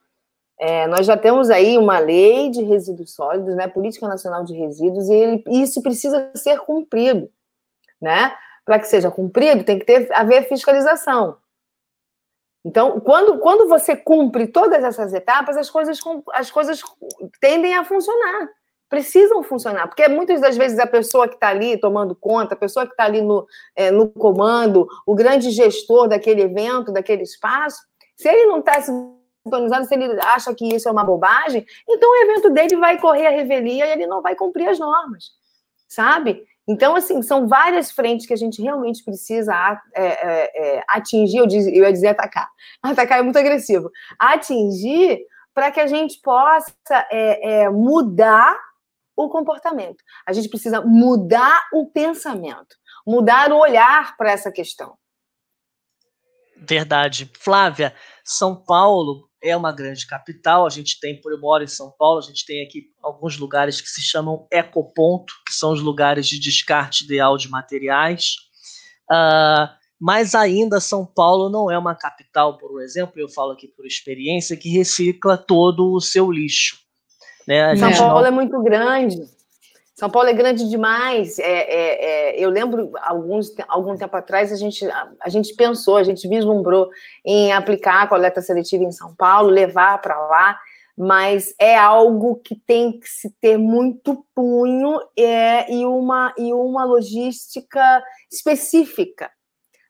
É, 0.60 0.88
nós 0.88 1.06
já 1.06 1.15
temos 1.15 1.51
aí 1.51 1.77
uma 1.77 2.00
lei 2.00 2.50
de 2.50 2.63
resíduos 2.63 3.13
sólidos, 3.13 3.56
né, 3.56 3.67
Política 3.67 4.08
Nacional 4.08 4.44
de 4.44 4.56
Resíduos, 4.56 5.08
e 5.08 5.13
ele, 5.13 5.44
isso 5.48 5.84
precisa 5.84 6.32
ser 6.34 6.60
cumprido. 6.60 7.29
Né? 8.01 8.36
Para 8.65 8.79
que 8.79 8.88
seja 8.88 9.12
cumprido, 9.12 9.63
tem 9.63 9.77
que 9.77 9.86
ter, 9.86 10.12
haver 10.12 10.48
fiscalização. 10.48 11.38
Então, 12.65 13.00
quando, 13.00 13.38
quando 13.39 13.70
você 13.70 13.96
cumpre 13.96 14.48
todas 14.48 14.84
essas 14.84 15.13
etapas, 15.13 15.56
as 15.56 15.70
coisas, 15.70 16.00
as 16.34 16.51
coisas 16.51 16.82
tendem 17.39 17.75
a 17.75 17.86
funcionar 17.86 18.50
precisam 18.89 19.44
funcionar, 19.44 19.88
porque 19.88 20.08
muitas 20.08 20.39
das 20.39 20.56
vezes 20.56 20.79
a 20.79 20.88
pessoa 20.88 21.27
que 21.27 21.36
está 21.36 21.50
ali 21.50 21.77
tomando 21.77 22.15
conta, 22.15 22.53
a 22.53 22.58
pessoa 22.58 22.86
que 22.86 22.94
está 22.94 23.03
ali 23.03 23.22
no, 23.22 23.46
é, 23.76 23.91
no 23.91 24.08
comando, 24.10 24.88
o 25.06 25.13
grande 25.13 25.52
gestor 25.52 26.08
daquele 26.08 26.41
evento, 26.41 26.91
daquele 26.91 27.23
espaço, 27.23 27.82
se 28.15 28.30
ele 28.30 28.45
não 28.45 28.60
está 28.60 28.82
sintonizado, 28.82 29.86
se 29.86 29.93
ele 29.93 30.19
acha 30.21 30.54
que 30.54 30.73
isso 30.73 30.88
é 30.88 30.91
uma 30.91 31.04
bobagem, 31.04 31.65
então 31.88 32.10
o 32.10 32.15
evento 32.15 32.50
dele 32.50 32.78
vai 32.78 33.00
correr 33.00 33.28
a 33.28 33.32
revelia 33.32 33.88
e 33.88 33.91
ele 33.91 34.08
não 34.08 34.21
vai 34.21 34.36
cumprir 34.36 34.69
as 34.69 34.80
normas, 34.80 35.32
sabe? 35.88 36.45
Então, 36.67 36.95
assim, 36.95 37.21
são 37.21 37.47
várias 37.47 37.91
frentes 37.91 38.26
que 38.26 38.34
a 38.34 38.38
gente 38.38 38.62
realmente 38.62 39.02
precisa 39.04 39.54
é, 39.93 40.06
é, 40.06 40.78
é, 40.78 40.84
atingir, 40.89 41.38
eu, 41.38 41.47
diz, 41.47 41.65
eu 41.65 41.84
ia 41.84 41.93
dizer 41.93 42.08
atacar. 42.08 42.50
Atacar 42.84 43.19
é 43.19 43.21
muito 43.21 43.39
agressivo. 43.39 43.89
Atingir 44.19 45.19
para 45.54 45.71
que 45.71 45.80
a 45.80 45.88
gente 45.88 46.19
possa 46.21 46.73
é, 47.10 47.62
é, 47.63 47.69
mudar 47.69 48.56
o 49.17 49.30
comportamento. 49.30 50.03
A 50.27 50.32
gente 50.32 50.47
precisa 50.47 50.80
mudar 50.82 51.67
o 51.73 51.89
pensamento, 51.89 52.75
mudar 53.06 53.51
o 53.51 53.58
olhar 53.58 54.15
para 54.15 54.32
essa 54.32 54.51
questão. 54.51 54.95
Verdade. 56.56 57.30
Flávia, 57.39 57.93
São 58.23 58.56
Paulo 58.56 59.27
é 59.41 59.56
uma 59.56 59.71
grande 59.71 60.08
capital, 60.08 60.65
a 60.65 60.69
gente 60.69 60.99
tem, 60.99 61.19
por 61.21 61.32
eu 61.32 61.39
moro 61.39 61.63
em 61.63 61.67
São 61.67 61.91
Paulo, 61.91 62.19
a 62.19 62.23
gente 62.23 62.45
tem 62.45 62.63
aqui 62.63 62.91
alguns 63.01 63.38
lugares 63.38 63.80
que 63.80 63.88
se 63.88 64.01
chamam 64.01 64.47
ecoponto, 64.51 65.34
que 65.45 65.53
são 65.53 65.71
os 65.71 65.82
lugares 65.82 66.27
de 66.27 66.39
descarte 66.39 67.06
ideal 67.06 67.38
de 67.38 67.49
materiais. 67.49 68.36
Uh, 69.12 69.69
mas 69.99 70.36
ainda 70.36 70.80
São 70.80 71.06
Paulo 71.06 71.49
não 71.49 71.71
é 71.71 71.77
uma 71.77 71.95
capital, 71.95 72.58
por 72.58 72.82
exemplo, 72.82 73.19
eu 73.19 73.30
falo 73.30 73.51
aqui 73.51 73.67
por 73.67 73.86
experiência, 73.86 74.58
que 74.58 74.69
recicla 74.69 75.38
todo 75.38 75.93
o 75.93 76.01
seu 76.01 76.32
lixo. 76.32 76.87
Né? 77.48 77.76
São 77.78 77.92
Paulo 77.94 78.22
não... 78.22 78.28
é 78.28 78.32
muito 78.32 78.62
grande. 78.62 79.18
São 79.96 80.12
Paulo 80.12 80.30
é 80.30 80.34
grande 80.34 80.70
demais. 80.70 81.40
É, 81.40 81.44
é, 81.44 82.06
é, 82.36 82.40
eu 82.40 82.52
lembro, 82.52 82.92
alguns, 83.02 83.52
algum 83.68 83.96
tempo 83.96 84.16
atrás, 84.16 84.52
a 84.52 84.56
gente, 84.56 84.86
a, 84.86 85.10
a, 85.22 85.30
gente 85.30 85.56
pensou, 85.56 85.98
a 85.98 86.04
gente 86.04 86.28
vislumbrou 86.28 86.90
em 87.26 87.52
aplicar 87.52 88.04
a 88.04 88.08
coleta 88.08 88.42
seletiva 88.42 88.84
em 88.84 88.92
São 88.92 89.16
Paulo, 89.16 89.50
levar 89.50 90.00
para 90.00 90.20
lá, 90.28 90.60
mas 90.96 91.56
é 91.60 91.76
algo 91.76 92.36
que 92.44 92.56
tem 92.56 93.00
que 93.00 93.10
se 93.10 93.34
ter 93.42 93.58
muito 93.58 94.24
punho 94.36 95.00
é, 95.18 95.72
e, 95.74 95.84
uma, 95.86 96.32
e 96.38 96.54
uma 96.54 96.86
logística 96.86 98.04
específica. 98.32 99.32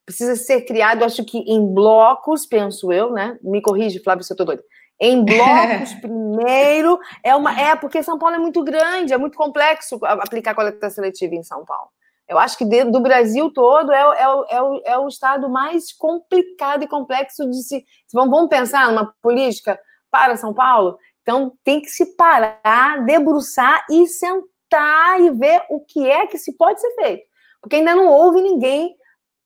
Precisa 0.05 0.37
ser 0.37 0.61
criado, 0.61 1.03
acho 1.03 1.25
que 1.25 1.39
em 1.39 1.73
blocos, 1.73 2.45
penso 2.45 2.93
eu, 2.93 3.11
né? 3.11 3.37
Me 3.41 3.61
corrige, 3.61 3.99
Flávio, 3.99 4.23
se 4.23 4.31
eu 4.31 4.35
estou 4.35 4.45
doida 4.45 4.63
em 4.99 5.23
blocos 5.25 5.93
primeiro. 5.95 6.99
É, 7.23 7.35
uma, 7.35 7.59
é 7.59 7.75
porque 7.75 8.03
São 8.03 8.17
Paulo 8.17 8.35
é 8.35 8.39
muito 8.39 8.63
grande, 8.63 9.13
é 9.13 9.17
muito 9.17 9.37
complexo 9.37 9.99
aplicar 10.03 10.55
coleta 10.55 10.89
seletiva 10.89 11.35
em 11.35 11.43
São 11.43 11.63
Paulo. 11.65 11.89
Eu 12.27 12.37
acho 12.37 12.57
que 12.57 12.65
do 12.85 12.99
Brasil 12.99 13.49
todo 13.53 13.91
é, 13.93 14.01
é, 14.01 14.55
é, 14.57 14.61
o, 14.61 14.81
é 14.85 14.97
o 14.99 15.07
estado 15.07 15.49
mais 15.49 15.93
complicado 15.93 16.83
e 16.83 16.87
complexo 16.87 17.49
de 17.49 17.63
se. 17.63 17.85
Vamos, 18.13 18.31
vamos 18.31 18.49
pensar 18.49 18.89
numa 18.89 19.13
política 19.21 19.79
para 20.11 20.35
São 20.35 20.53
Paulo? 20.53 20.97
Então 21.21 21.53
tem 21.63 21.81
que 21.81 21.89
se 21.89 22.17
parar, 22.17 23.05
debruçar 23.05 23.85
e 23.89 24.07
sentar 24.07 25.21
e 25.21 25.29
ver 25.31 25.63
o 25.69 25.79
que 25.79 26.09
é 26.09 26.27
que 26.27 26.37
se 26.37 26.55
pode 26.57 26.81
ser 26.81 26.93
feito. 26.95 27.23
Porque 27.61 27.77
ainda 27.77 27.95
não 27.95 28.07
houve 28.07 28.41
ninguém 28.41 28.95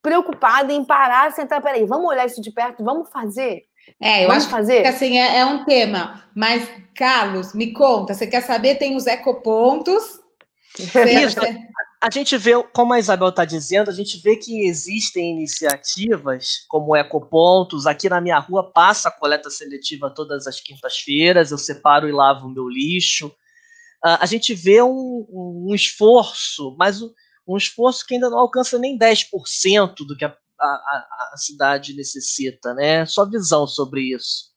preocupado 0.01 0.71
em 0.71 0.83
parar, 0.83 1.31
sentar, 1.31 1.61
peraí, 1.61 1.85
vamos 1.85 2.07
olhar 2.07 2.25
isso 2.25 2.41
de 2.41 2.51
perto, 2.51 2.83
vamos 2.83 3.09
fazer. 3.09 3.63
É, 3.99 4.23
eu 4.23 4.27
Vamos 4.27 4.43
acho 4.43 4.51
fazer? 4.51 4.81
que 4.81 4.87
assim, 4.87 5.17
é, 5.17 5.37
é, 5.37 5.45
um 5.45 5.63
tema. 5.63 6.23
Mas, 6.35 6.67
Carlos, 6.95 7.53
me 7.53 7.71
conta, 7.71 8.13
você 8.13 8.25
quer 8.25 8.41
saber? 8.41 8.75
Tem 8.75 8.95
os 8.95 9.05
ecopontos. 9.07 10.19
Isso. 10.77 11.39
A 12.01 12.09
gente 12.09 12.35
vê, 12.35 12.51
como 12.73 12.93
a 12.93 12.99
Isabel 12.99 13.29
está 13.29 13.45
dizendo, 13.45 13.91
a 13.91 13.93
gente 13.93 14.17
vê 14.23 14.35
que 14.35 14.65
existem 14.65 15.33
iniciativas 15.33 16.65
como 16.67 16.95
ecopontos. 16.95 17.85
Aqui 17.85 18.09
na 18.09 18.19
minha 18.19 18.39
rua 18.39 18.71
passa 18.71 19.09
a 19.09 19.11
coleta 19.11 19.51
seletiva 19.51 20.09
todas 20.09 20.47
as 20.47 20.59
quintas-feiras, 20.59 21.51
eu 21.51 21.59
separo 21.59 22.09
e 22.09 22.11
lavo 22.11 22.47
o 22.47 22.49
meu 22.49 22.67
lixo. 22.67 23.27
Uh, 24.03 24.17
a 24.19 24.25
gente 24.25 24.55
vê 24.55 24.81
um, 24.81 25.27
um 25.29 25.75
esforço, 25.75 26.75
mas 26.75 26.99
um 27.47 27.55
esforço 27.55 28.03
que 28.07 28.15
ainda 28.15 28.31
não 28.31 28.39
alcança 28.39 28.79
nem 28.79 28.97
10% 28.97 29.97
do 30.07 30.17
que 30.17 30.25
a 30.25 30.35
a, 30.65 31.32
a, 31.34 31.38
cidade 31.38 31.95
necessita, 31.95 32.74
né? 32.74 33.06
Sua 33.06 33.26
visão 33.30 33.65
sobre 33.65 34.13
isso. 34.13 34.52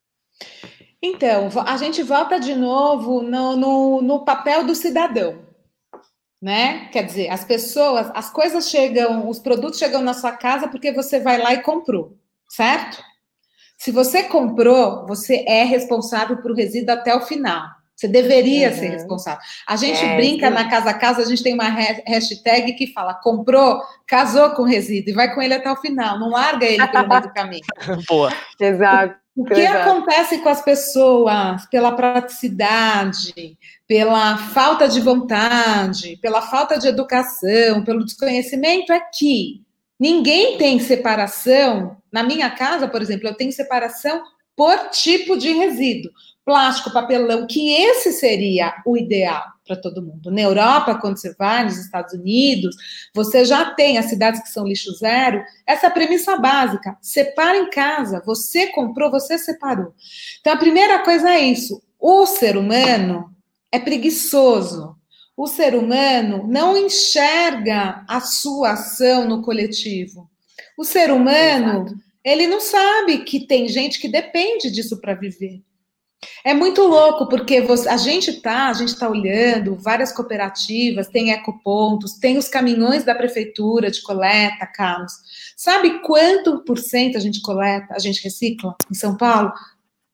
Então, 1.02 1.48
a 1.66 1.76
gente 1.76 2.02
volta 2.02 2.38
de 2.38 2.54
novo 2.54 3.22
no, 3.22 3.56
no, 3.56 4.02
no, 4.02 4.24
papel 4.24 4.64
do 4.64 4.74
cidadão, 4.74 5.44
né? 6.40 6.88
Quer 6.88 7.04
dizer, 7.04 7.28
as 7.28 7.44
pessoas, 7.44 8.10
as 8.14 8.30
coisas 8.30 8.68
chegam, 8.68 9.28
os 9.28 9.38
produtos 9.38 9.78
chegam 9.78 10.02
na 10.02 10.14
sua 10.14 10.32
casa 10.32 10.68
porque 10.68 10.92
você 10.92 11.20
vai 11.20 11.40
lá 11.40 11.52
e 11.52 11.62
comprou, 11.62 12.18
certo? 12.48 13.02
Se 13.76 13.90
você 13.90 14.22
comprou, 14.24 15.06
você 15.06 15.44
é 15.46 15.64
responsável 15.64 16.40
por 16.40 16.54
resíduo 16.54 16.94
até 16.94 17.14
o 17.14 17.20
final. 17.20 17.68
Você 17.96 18.08
deveria 18.08 18.70
uhum. 18.70 18.74
ser 18.74 18.88
responsável. 18.88 19.40
A 19.66 19.76
gente 19.76 20.04
é, 20.04 20.16
brinca 20.16 20.48
sim. 20.48 20.54
na 20.54 20.68
Casa 20.68 20.90
a 20.90 20.94
Casa, 20.94 21.22
a 21.22 21.24
gente 21.24 21.42
tem 21.42 21.54
uma 21.54 21.68
hashtag 21.68 22.72
que 22.74 22.92
fala: 22.92 23.14
comprou, 23.14 23.80
casou 24.06 24.50
com 24.50 24.64
resíduo 24.64 25.10
e 25.10 25.14
vai 25.14 25.32
com 25.34 25.40
ele 25.40 25.54
até 25.54 25.70
o 25.70 25.76
final. 25.76 26.18
Não 26.18 26.30
larga 26.30 26.66
ele 26.66 26.86
pelo 26.86 27.08
meio 27.08 27.22
do 27.22 27.32
caminho. 27.32 27.64
Boa. 28.08 28.32
Exato. 28.60 29.14
O 29.36 29.44
que 29.44 29.60
Exato. 29.60 29.90
acontece 29.90 30.38
com 30.38 30.48
as 30.48 30.62
pessoas 30.62 31.66
pela 31.66 31.90
praticidade, 31.92 33.58
pela 33.86 34.36
falta 34.36 34.88
de 34.88 35.00
vontade, 35.00 36.16
pela 36.22 36.40
falta 36.40 36.78
de 36.78 36.86
educação, 36.86 37.82
pelo 37.84 38.04
desconhecimento 38.04 38.92
é 38.92 39.00
que 39.00 39.60
ninguém 39.98 40.56
tem 40.56 40.78
separação. 40.78 41.96
Na 42.12 42.22
minha 42.22 42.48
casa, 42.48 42.86
por 42.86 43.02
exemplo, 43.02 43.26
eu 43.26 43.34
tenho 43.34 43.50
separação 43.50 44.22
por 44.56 44.76
tipo 44.90 45.36
de 45.36 45.52
resíduo 45.52 46.12
plástico, 46.44 46.92
papelão, 46.92 47.46
que 47.46 47.72
esse 47.72 48.12
seria 48.12 48.74
o 48.84 48.96
ideal 48.96 49.42
para 49.66 49.76
todo 49.76 50.02
mundo. 50.02 50.30
Na 50.30 50.42
Europa, 50.42 50.96
quando 50.96 51.16
você 51.16 51.34
vai, 51.34 51.64
nos 51.64 51.78
Estados 51.78 52.12
Unidos, 52.12 52.76
você 53.14 53.44
já 53.44 53.70
tem 53.74 53.96
as 53.96 54.06
cidades 54.06 54.42
que 54.42 54.50
são 54.50 54.66
lixo 54.66 54.92
zero, 54.92 55.42
essa 55.66 55.86
é 55.86 55.90
premissa 55.90 56.36
básica. 56.36 56.96
Separa 57.00 57.56
em 57.56 57.70
casa, 57.70 58.22
você 58.24 58.66
comprou, 58.68 59.10
você 59.10 59.38
separou. 59.38 59.94
Então, 60.40 60.52
a 60.52 60.58
primeira 60.58 60.98
coisa 61.02 61.30
é 61.30 61.40
isso. 61.40 61.82
O 61.98 62.26
ser 62.26 62.56
humano 62.56 63.34
é 63.72 63.78
preguiçoso. 63.78 64.94
O 65.36 65.46
ser 65.46 65.74
humano 65.74 66.46
não 66.46 66.76
enxerga 66.76 68.04
a 68.06 68.20
sua 68.20 68.72
ação 68.72 69.26
no 69.26 69.42
coletivo. 69.42 70.30
O 70.78 70.84
ser 70.84 71.10
humano, 71.10 71.86
Exato. 71.86 71.96
ele 72.22 72.46
não 72.46 72.60
sabe 72.60 73.18
que 73.24 73.46
tem 73.46 73.66
gente 73.68 73.98
que 73.98 74.08
depende 74.08 74.70
disso 74.70 75.00
para 75.00 75.14
viver. 75.14 75.62
É 76.46 76.52
muito 76.52 76.82
louco, 76.82 77.26
porque 77.26 77.62
você, 77.62 77.88
a 77.88 77.96
gente 77.96 78.34
tá, 78.42 78.68
a 78.68 78.72
gente 78.74 78.98
tá 78.98 79.08
olhando 79.08 79.76
várias 79.76 80.12
cooperativas, 80.12 81.08
tem 81.08 81.30
ecopontos, 81.30 82.18
tem 82.18 82.36
os 82.36 82.48
caminhões 82.48 83.02
da 83.02 83.14
prefeitura 83.14 83.90
de 83.90 84.02
coleta, 84.02 84.66
Carlos. 84.66 85.14
Sabe 85.56 86.00
quanto 86.00 86.62
por 86.62 86.78
cento 86.78 87.16
a 87.16 87.20
gente 87.20 87.40
coleta, 87.40 87.94
a 87.94 87.98
gente 87.98 88.22
recicla 88.22 88.76
em 88.90 88.94
São 88.94 89.16
Paulo? 89.16 89.54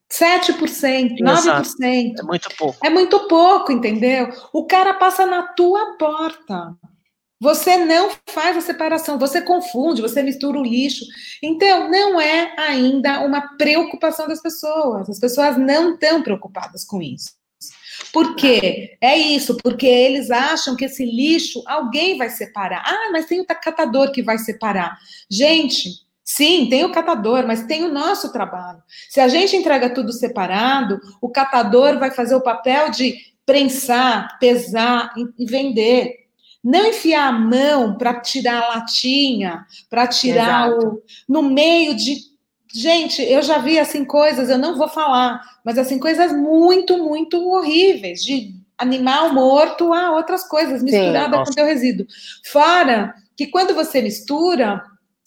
7%, 0.09 1.17
9%. 1.21 2.15
É 2.19 2.23
muito 2.23 2.49
pouco. 2.57 2.87
É 2.87 2.91
muito 2.91 3.21
pouco, 3.27 3.73
entendeu? 3.73 4.29
O 4.53 4.67
cara 4.67 4.95
passa 4.95 5.27
na 5.27 5.43
tua 5.43 5.97
porta. 5.99 6.77
Você 7.41 7.79
não 7.79 8.11
faz 8.29 8.55
a 8.59 8.61
separação, 8.61 9.19
você 9.19 9.41
confunde, 9.41 10.03
você 10.03 10.23
mistura 10.23 10.59
o 10.59 10.63
lixo. 10.63 11.07
Então, 11.43 11.91
não 11.91 12.21
é 12.21 12.55
ainda 12.59 13.21
uma 13.25 13.57
preocupação 13.57 14.29
das 14.29 14.43
pessoas. 14.43 15.09
As 15.09 15.19
pessoas 15.19 15.57
não 15.57 15.95
estão 15.95 16.23
preocupadas 16.23 16.85
com 16.85 17.01
isso. 17.01 17.31
Por 18.13 18.37
quê? 18.37 18.97
É 19.01 19.17
isso, 19.17 19.57
porque 19.57 19.87
eles 19.87 20.31
acham 20.31 20.77
que 20.77 20.85
esse 20.85 21.05
lixo 21.05 21.63
alguém 21.67 22.19
vai 22.19 22.29
separar. 22.29 22.83
Ah, 22.85 23.11
mas 23.11 23.27
tem 23.27 23.41
o 23.41 23.47
catador 23.47 24.13
que 24.13 24.23
vai 24.23 24.37
separar. 24.37 24.99
Gente, 25.31 25.91
sim, 26.23 26.69
tem 26.69 26.85
o 26.85 26.93
catador, 26.93 27.47
mas 27.47 27.65
tem 27.65 27.85
o 27.85 27.93
nosso 27.93 28.33
trabalho. 28.33 28.83
Se 29.09 29.21
a 29.21 29.29
gente 29.29 29.57
entrega 29.57 29.89
tudo 29.89 30.13
separado, 30.13 31.01
o 31.23 31.29
catador 31.31 31.99
vai 31.99 32.11
fazer 32.11 32.35
o 32.35 32.43
papel 32.43 32.91
de 32.91 33.17
prensar, 33.47 34.39
pesar 34.39 35.15
e 35.39 35.47
vender. 35.47 36.21
Não 36.63 36.87
enfiar 36.87 37.29
a 37.29 37.33
mão 37.33 37.97
para 37.97 38.21
tirar 38.21 38.63
a 38.63 38.69
latinha, 38.75 39.65
para 39.89 40.07
tirar 40.07 40.69
Exato. 40.69 40.87
o. 40.87 41.03
no 41.29 41.43
meio 41.43 41.95
de. 41.95 42.19
Gente, 42.73 43.23
eu 43.23 43.43
já 43.43 43.59
vi 43.59 43.79
assim 43.79 44.05
coisas, 44.05 44.49
eu 44.49 44.59
não 44.59 44.77
vou 44.77 44.89
falar, 44.89 45.41
mas 45.65 45.77
assim, 45.77 45.99
coisas 45.99 46.33
muito, 46.33 46.99
muito 46.99 47.37
horríveis, 47.49 48.23
de 48.23 48.55
animal 48.79 49.33
morto 49.33 49.93
a 49.93 50.13
outras 50.13 50.47
coisas, 50.49 50.83
misturada 50.83 51.39
com 51.39 51.51
teu 51.51 51.67
resíduo. 51.67 52.07
Fora 52.45 53.15
que 53.37 53.47
quando 53.47 53.75
você 53.75 54.01
mistura, 54.01 54.83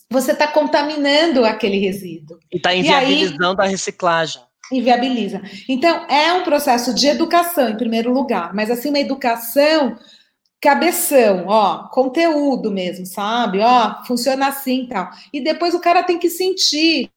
você 0.09 0.31
está 0.31 0.47
contaminando 0.47 1.43
aquele 1.43 1.79
resíduo. 1.79 2.39
E 2.51 2.57
está 2.57 2.73
inviabilizando 2.73 3.61
aí, 3.61 3.67
a 3.67 3.71
reciclagem. 3.71 4.41
Inviabiliza. 4.71 5.41
Então, 5.67 6.05
é 6.09 6.31
um 6.33 6.43
processo 6.43 6.93
de 6.93 7.07
educação, 7.07 7.69
em 7.69 7.77
primeiro 7.77 8.13
lugar, 8.13 8.53
mas 8.53 8.71
assim, 8.71 8.89
uma 8.89 8.99
educação 8.99 9.97
cabeção, 10.63 11.43
ó, 11.47 11.89
conteúdo 11.89 12.71
mesmo, 12.71 13.05
sabe? 13.05 13.59
Ó, 13.59 14.01
funciona 14.05 14.47
assim 14.47 14.83
e 14.83 14.87
tal. 14.87 15.09
E 15.33 15.43
depois 15.43 15.75
o 15.75 15.79
cara 15.81 16.03
tem 16.03 16.17
que 16.17 16.29
sentir, 16.29 17.09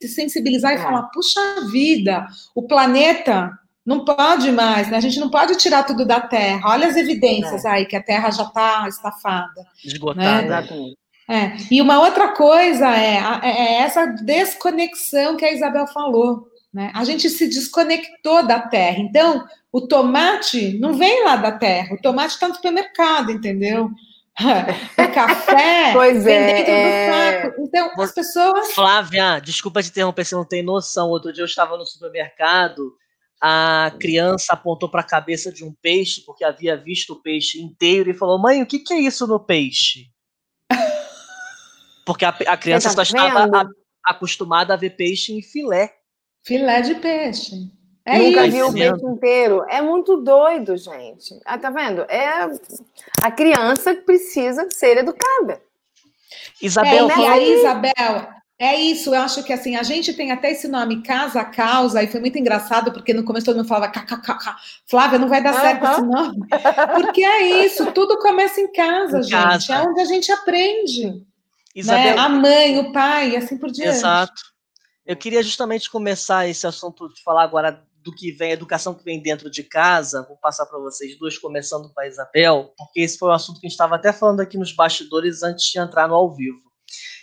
se 0.00 0.08
sensibilizar 0.08 0.72
e 0.72 0.76
é. 0.76 0.78
falar: 0.78 1.02
puxa 1.12 1.38
vida, 1.70 2.26
o 2.54 2.62
planeta 2.62 3.52
não 3.84 4.06
pode 4.06 4.50
mais, 4.50 4.90
né? 4.90 4.96
A 4.96 5.00
gente 5.00 5.20
não 5.20 5.28
pode 5.28 5.54
tirar 5.56 5.82
tudo 5.82 6.06
da 6.06 6.18
Terra. 6.18 6.70
Olha 6.70 6.88
as 6.88 6.96
evidências 6.96 7.66
é. 7.66 7.68
aí 7.68 7.84
que 7.84 7.94
a 7.94 8.02
Terra 8.02 8.30
já 8.30 8.44
está 8.44 8.88
estafada. 8.88 9.66
Esgotada. 9.84 10.62
Né? 10.62 10.94
É. 11.28 11.56
E 11.70 11.82
uma 11.82 12.00
outra 12.00 12.28
coisa 12.28 12.88
é, 12.96 13.18
é, 13.42 13.50
é 13.50 13.74
essa 13.82 14.06
desconexão 14.06 15.36
que 15.36 15.44
a 15.44 15.52
Isabel 15.52 15.86
falou. 15.88 16.48
Né? 16.74 16.90
A 16.92 17.04
gente 17.04 17.30
se 17.30 17.46
desconectou 17.46 18.44
da 18.44 18.58
terra. 18.58 18.98
Então, 18.98 19.46
o 19.70 19.86
tomate 19.86 20.76
não 20.78 20.92
vem 20.92 21.24
lá 21.24 21.36
da 21.36 21.52
terra, 21.52 21.94
o 21.94 22.02
tomate 22.02 22.34
está 22.34 22.48
no 22.48 22.54
supermercado, 22.56 23.30
entendeu? 23.30 23.88
O 24.98 25.14
café 25.14 25.92
pois 25.92 26.24
vem 26.24 26.34
é, 26.34 26.54
dentro 26.54 26.72
é... 26.72 27.06
do 27.06 27.52
saco. 27.52 27.62
Então, 27.62 28.02
as 28.02 28.12
pessoas. 28.12 28.72
Flávia, 28.72 29.38
desculpa 29.38 29.80
te 29.80 29.90
interromper, 29.90 30.24
você 30.24 30.34
não 30.34 30.44
tem 30.44 30.60
noção. 30.60 31.08
Outro 31.08 31.32
dia 31.32 31.42
eu 31.42 31.46
estava 31.46 31.78
no 31.78 31.86
supermercado, 31.86 32.96
a 33.40 33.92
criança 34.00 34.52
apontou 34.52 34.88
para 34.88 35.02
a 35.02 35.06
cabeça 35.06 35.52
de 35.52 35.62
um 35.64 35.72
peixe, 35.80 36.20
porque 36.26 36.42
havia 36.42 36.76
visto 36.76 37.12
o 37.12 37.22
peixe 37.22 37.60
inteiro, 37.60 38.10
e 38.10 38.14
falou: 38.14 38.36
Mãe, 38.36 38.60
o 38.60 38.66
que, 38.66 38.80
que 38.80 38.92
é 38.92 38.98
isso 38.98 39.24
no 39.24 39.38
peixe? 39.38 40.10
Porque 42.04 42.24
a, 42.24 42.30
a 42.30 42.56
criança 42.56 42.88
tá 42.88 42.96
só 42.96 43.02
estava 43.02 43.44
a, 43.56 43.66
acostumada 44.04 44.74
a 44.74 44.76
ver 44.76 44.96
peixe 44.96 45.32
em 45.32 45.42
filé. 45.42 45.94
Filé 46.44 46.82
de 46.82 46.94
peixe. 46.96 47.70
É 48.04 48.18
Nunca 48.18 48.46
isso. 48.46 48.56
viu 48.56 48.68
o 48.68 48.72
peixe 48.72 49.06
inteiro. 49.06 49.64
É 49.68 49.80
muito 49.80 50.18
doido, 50.18 50.76
gente. 50.76 51.40
Ah, 51.44 51.56
tá 51.56 51.70
vendo? 51.70 52.02
É 52.02 52.46
a 53.22 53.30
criança 53.30 53.94
que 53.94 54.02
precisa 54.02 54.68
ser 54.70 54.98
educada. 54.98 55.60
Isabel, 56.60 57.10
é, 57.10 57.18
e 57.18 57.26
aí, 57.26 57.52
Isabel, 57.54 58.28
é 58.58 58.76
isso, 58.76 59.14
eu 59.14 59.20
acho 59.20 59.42
que 59.42 59.52
assim, 59.52 59.74
a 59.74 59.82
gente 59.82 60.12
tem 60.12 60.30
até 60.30 60.52
esse 60.52 60.68
nome 60.68 61.02
Casa 61.02 61.44
Causa, 61.44 62.02
e 62.02 62.06
foi 62.06 62.20
muito 62.20 62.38
engraçado, 62.38 62.92
porque 62.92 63.12
no 63.12 63.24
começo 63.24 63.46
todo 63.46 63.56
mundo 63.56 63.68
falava 63.68 63.90
KKK. 63.90 64.54
Flávia, 64.86 65.18
não 65.18 65.28
vai 65.28 65.42
dar 65.42 65.54
certo 65.54 65.84
esse 65.84 66.02
nome. 66.02 66.38
Porque 66.94 67.24
é 67.24 67.64
isso, 67.64 67.90
tudo 67.92 68.18
começa 68.18 68.60
em 68.60 68.70
casa, 68.70 69.18
em 69.18 69.22
gente. 69.22 69.32
Casa. 69.32 69.74
É 69.74 69.82
onde 69.82 70.00
a 70.00 70.04
gente 70.04 70.30
aprende. 70.30 71.06
Né? 71.06 71.20
Isabel, 71.74 72.16
né? 72.16 72.22
A 72.22 72.28
mãe, 72.28 72.78
o 72.78 72.92
pai, 72.92 73.30
e 73.30 73.36
assim 73.36 73.56
por 73.56 73.70
diante. 73.70 73.96
Exato. 73.96 74.53
Eu 75.06 75.16
queria 75.16 75.42
justamente 75.42 75.90
começar 75.90 76.48
esse 76.48 76.66
assunto 76.66 77.08
de 77.12 77.22
falar 77.22 77.42
agora 77.42 77.84
do 78.02 78.14
que 78.14 78.32
vem, 78.32 78.52
educação 78.52 78.94
que 78.94 79.04
vem 79.04 79.20
dentro 79.20 79.50
de 79.50 79.62
casa. 79.62 80.24
Vou 80.26 80.36
passar 80.36 80.66
para 80.66 80.78
vocês 80.78 81.18
dois, 81.18 81.38
começando 81.38 81.92
com 81.92 82.00
a 82.00 82.06
Isabel, 82.06 82.72
porque 82.76 83.00
esse 83.00 83.18
foi 83.18 83.28
um 83.28 83.32
assunto 83.32 83.60
que 83.60 83.66
a 83.66 83.68
gente 83.68 83.74
estava 83.74 83.96
até 83.96 84.12
falando 84.12 84.40
aqui 84.40 84.56
nos 84.56 84.72
bastidores 84.72 85.42
antes 85.42 85.70
de 85.70 85.78
entrar 85.78 86.08
no 86.08 86.14
ao 86.14 86.34
vivo. 86.34 86.58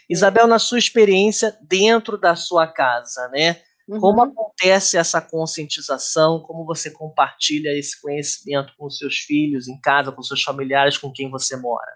Isabel, 0.09 0.45
na 0.45 0.59
sua 0.59 0.77
experiência 0.77 1.57
dentro 1.61 2.17
da 2.17 2.35
sua 2.35 2.67
casa, 2.67 3.27
né? 3.29 3.61
Uhum. 3.87 3.99
Como 3.99 4.21
acontece 4.21 4.97
essa 4.97 5.21
conscientização? 5.21 6.39
Como 6.41 6.65
você 6.65 6.91
compartilha 6.91 7.77
esse 7.77 7.99
conhecimento 7.99 8.73
com 8.77 8.89
seus 8.89 9.17
filhos 9.17 9.67
em 9.67 9.79
casa, 9.79 10.11
com 10.11 10.21
seus 10.21 10.43
familiares, 10.43 10.97
com 10.97 11.11
quem 11.11 11.29
você 11.31 11.55
mora? 11.55 11.91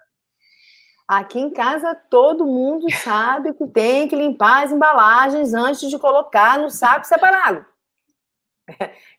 Aqui 1.08 1.38
em 1.38 1.50
casa 1.50 1.94
todo 2.10 2.44
mundo 2.44 2.86
sabe 2.92 3.54
que 3.54 3.66
tem 3.68 4.08
que 4.08 4.16
limpar 4.16 4.64
as 4.64 4.72
embalagens 4.72 5.54
antes 5.54 5.88
de 5.88 5.98
colocar 5.98 6.58
no 6.58 6.68
saco 6.68 7.06
separado. 7.06 7.64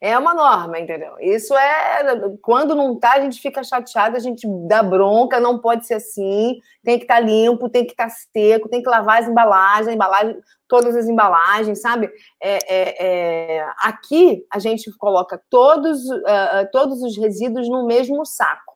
É 0.00 0.16
uma 0.16 0.34
norma, 0.34 0.78
entendeu? 0.78 1.14
Isso 1.18 1.56
é. 1.56 2.04
Quando 2.42 2.74
não 2.74 2.98
tá, 2.98 3.14
a 3.14 3.20
gente 3.20 3.40
fica 3.40 3.64
chateado, 3.64 4.16
a 4.16 4.20
gente 4.20 4.46
dá 4.68 4.82
bronca, 4.82 5.40
não 5.40 5.58
pode 5.58 5.86
ser 5.86 5.94
assim, 5.94 6.60
tem 6.84 6.98
que 6.98 7.04
estar 7.04 7.16
tá 7.16 7.20
limpo, 7.20 7.68
tem 7.68 7.84
que 7.84 7.92
estar 7.92 8.08
tá 8.08 8.10
seco, 8.10 8.68
tem 8.68 8.82
que 8.82 8.88
lavar 8.88 9.22
as 9.22 9.28
embalagens, 9.28 9.94
embalagem, 9.94 10.38
todas 10.68 10.94
as 10.94 11.08
embalagens, 11.08 11.80
sabe? 11.80 12.10
É, 12.40 12.58
é, 12.68 13.06
é... 13.56 13.72
Aqui 13.82 14.44
a 14.52 14.58
gente 14.58 14.92
coloca 14.98 15.40
todos, 15.50 16.08
uh, 16.08 16.68
todos 16.70 17.02
os 17.02 17.16
resíduos 17.16 17.68
no 17.68 17.86
mesmo 17.86 18.24
saco 18.24 18.67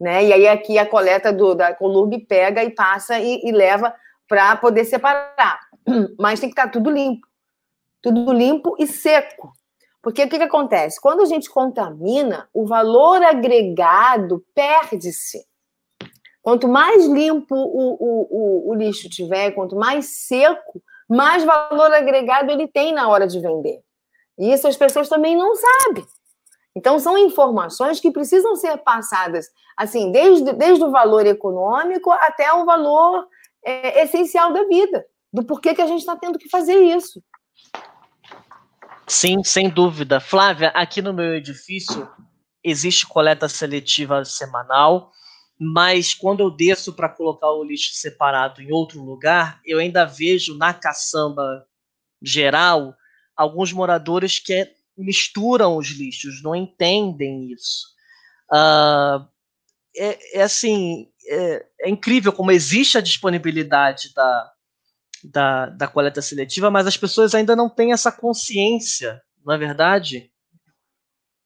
né? 0.00 0.24
E 0.24 0.32
aí 0.32 0.48
aqui 0.48 0.78
a 0.78 0.86
coleta 0.86 1.32
do, 1.32 1.54
da 1.54 1.74
Colurb 1.74 2.18
pega 2.26 2.62
e 2.62 2.70
passa 2.70 3.18
e, 3.18 3.40
e 3.44 3.52
leva 3.52 3.94
para 4.28 4.56
poder 4.56 4.84
separar. 4.84 5.60
Mas 6.18 6.40
tem 6.40 6.48
que 6.48 6.52
estar 6.52 6.66
tá 6.66 6.72
tudo 6.72 6.90
limpo. 6.90 7.26
Tudo 8.02 8.32
limpo 8.32 8.76
e 8.78 8.86
seco. 8.86 9.52
Porque 10.00 10.22
o 10.22 10.28
que, 10.28 10.38
que 10.38 10.44
acontece? 10.44 11.00
Quando 11.00 11.22
a 11.22 11.26
gente 11.26 11.50
contamina, 11.50 12.48
o 12.54 12.66
valor 12.66 13.22
agregado 13.22 14.44
perde-se. 14.54 15.44
Quanto 16.40 16.68
mais 16.68 17.04
limpo 17.06 17.54
o, 17.54 17.96
o, 18.00 18.28
o, 18.30 18.70
o 18.70 18.74
lixo 18.74 19.08
tiver, 19.10 19.50
quanto 19.50 19.74
mais 19.74 20.06
seco, 20.26 20.80
mais 21.08 21.44
valor 21.44 21.92
agregado 21.92 22.50
ele 22.50 22.68
tem 22.68 22.92
na 22.92 23.08
hora 23.08 23.26
de 23.26 23.40
vender. 23.40 23.80
E 24.38 24.52
isso 24.52 24.68
as 24.68 24.76
pessoas 24.76 25.08
também 25.08 25.36
não 25.36 25.54
sabem. 25.56 26.06
Então, 26.78 27.00
são 27.00 27.18
informações 27.18 27.98
que 27.98 28.12
precisam 28.12 28.54
ser 28.54 28.78
passadas, 28.78 29.48
assim, 29.76 30.12
desde, 30.12 30.52
desde 30.52 30.84
o 30.84 30.92
valor 30.92 31.26
econômico 31.26 32.12
até 32.12 32.52
o 32.52 32.64
valor 32.64 33.26
é, 33.64 34.04
essencial 34.04 34.52
da 34.52 34.62
vida, 34.62 35.04
do 35.32 35.44
porquê 35.44 35.74
que 35.74 35.82
a 35.82 35.88
gente 35.88 35.98
está 35.98 36.14
tendo 36.14 36.38
que 36.38 36.48
fazer 36.48 36.76
isso. 36.76 37.20
Sim, 39.08 39.42
sem 39.42 39.68
dúvida. 39.68 40.20
Flávia, 40.20 40.68
aqui 40.68 41.02
no 41.02 41.12
meu 41.12 41.34
edifício 41.34 42.08
existe 42.62 43.08
coleta 43.08 43.48
seletiva 43.48 44.24
semanal, 44.24 45.10
mas 45.58 46.14
quando 46.14 46.44
eu 46.44 46.50
desço 46.50 46.92
para 46.92 47.08
colocar 47.08 47.50
o 47.50 47.64
lixo 47.64 47.94
separado 47.94 48.62
em 48.62 48.70
outro 48.70 49.02
lugar, 49.02 49.60
eu 49.66 49.80
ainda 49.80 50.04
vejo 50.04 50.56
na 50.56 50.72
caçamba 50.72 51.66
geral 52.22 52.94
alguns 53.36 53.72
moradores 53.72 54.38
que 54.38 54.77
misturam 54.98 55.76
os 55.76 55.88
lixos, 55.88 56.42
não 56.42 56.54
entendem 56.54 57.52
isso. 57.52 57.86
Uh, 58.52 59.26
é, 59.96 60.38
é, 60.38 60.42
assim, 60.42 61.08
é, 61.28 61.66
é, 61.82 61.90
incrível 61.90 62.32
como 62.32 62.50
existe 62.50 62.98
a 62.98 63.02
disponibilidade 63.02 64.12
da, 64.14 64.52
da, 65.24 65.66
da 65.66 65.88
coleta 65.88 66.22
seletiva, 66.22 66.70
mas 66.70 66.86
as 66.86 66.96
pessoas 66.96 67.34
ainda 67.34 67.54
não 67.54 67.68
têm 67.68 67.92
essa 67.92 68.12
consciência, 68.12 69.20
não 69.44 69.54
é 69.54 69.58
verdade? 69.58 70.30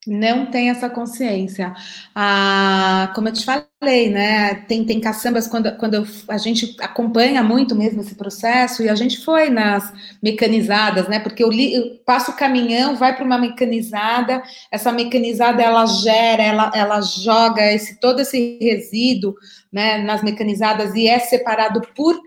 Não 0.05 0.47
tem 0.47 0.69
essa 0.69 0.91
consciência. 0.91 1.73
Ah, 2.13 3.13
como 3.15 3.29
eu 3.29 3.33
te 3.33 3.45
falei, 3.45 4.11
né? 4.11 4.55
Tem, 4.67 4.85
tem 4.85 5.01
caçambas 5.01 5.47
quando, 5.47 5.77
quando 5.77 6.05
a 6.27 6.39
gente 6.39 6.77
acompanha 6.81 7.41
muito 7.41 7.77
mesmo 7.77 8.01
esse 8.01 8.17
processo, 8.17 8.83
e 8.83 8.89
a 8.89 8.97
gente 8.97 9.25
foi 9.25 9.49
nas 9.49 9.93
mecanizadas, 10.21 11.07
né? 11.07 11.21
Porque 11.21 11.45
eu, 11.45 11.49
li, 11.49 11.75
eu 11.75 12.01
passo 12.05 12.33
o 12.33 12.37
caminhão, 12.37 12.97
vai 12.97 13.15
para 13.15 13.25
uma 13.25 13.39
mecanizada, 13.39 14.43
essa 14.73 14.91
mecanizada 14.91 15.63
ela 15.63 15.87
gera, 15.87 16.43
ela, 16.43 16.73
ela 16.75 17.01
joga 17.01 17.73
esse 17.73 18.01
todo 18.01 18.21
esse 18.21 18.59
resíduo 18.61 19.37
né, 19.73 19.99
nas 19.99 20.21
mecanizadas 20.21 20.97
e 20.97 21.07
é 21.07 21.21
separado 21.21 21.81
por, 21.95 22.21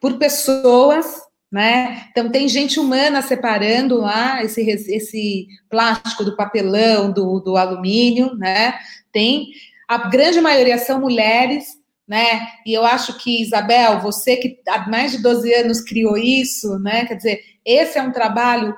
por 0.00 0.18
pessoas 0.18 1.29
né? 1.50 2.06
Então 2.10 2.30
tem 2.30 2.48
gente 2.48 2.78
humana 2.78 3.20
separando 3.22 3.98
lá 3.98 4.42
esse, 4.42 4.62
esse 4.62 5.48
plástico 5.68 6.24
do 6.24 6.36
papelão, 6.36 7.10
do, 7.10 7.40
do 7.40 7.56
alumínio, 7.56 8.34
né? 8.36 8.78
Tem 9.12 9.48
a 9.88 10.08
grande 10.08 10.40
maioria 10.40 10.78
são 10.78 11.00
mulheres, 11.00 11.76
né? 12.06 12.46
E 12.64 12.72
eu 12.72 12.84
acho 12.84 13.18
que 13.18 13.42
Isabel, 13.42 14.00
você 14.00 14.36
que 14.36 14.60
há 14.68 14.88
mais 14.88 15.12
de 15.12 15.18
12 15.18 15.52
anos 15.54 15.80
criou 15.80 16.16
isso, 16.16 16.78
né? 16.78 17.04
Quer 17.06 17.14
dizer, 17.16 17.40
esse 17.64 17.98
é 17.98 18.02
um 18.02 18.12
trabalho 18.12 18.76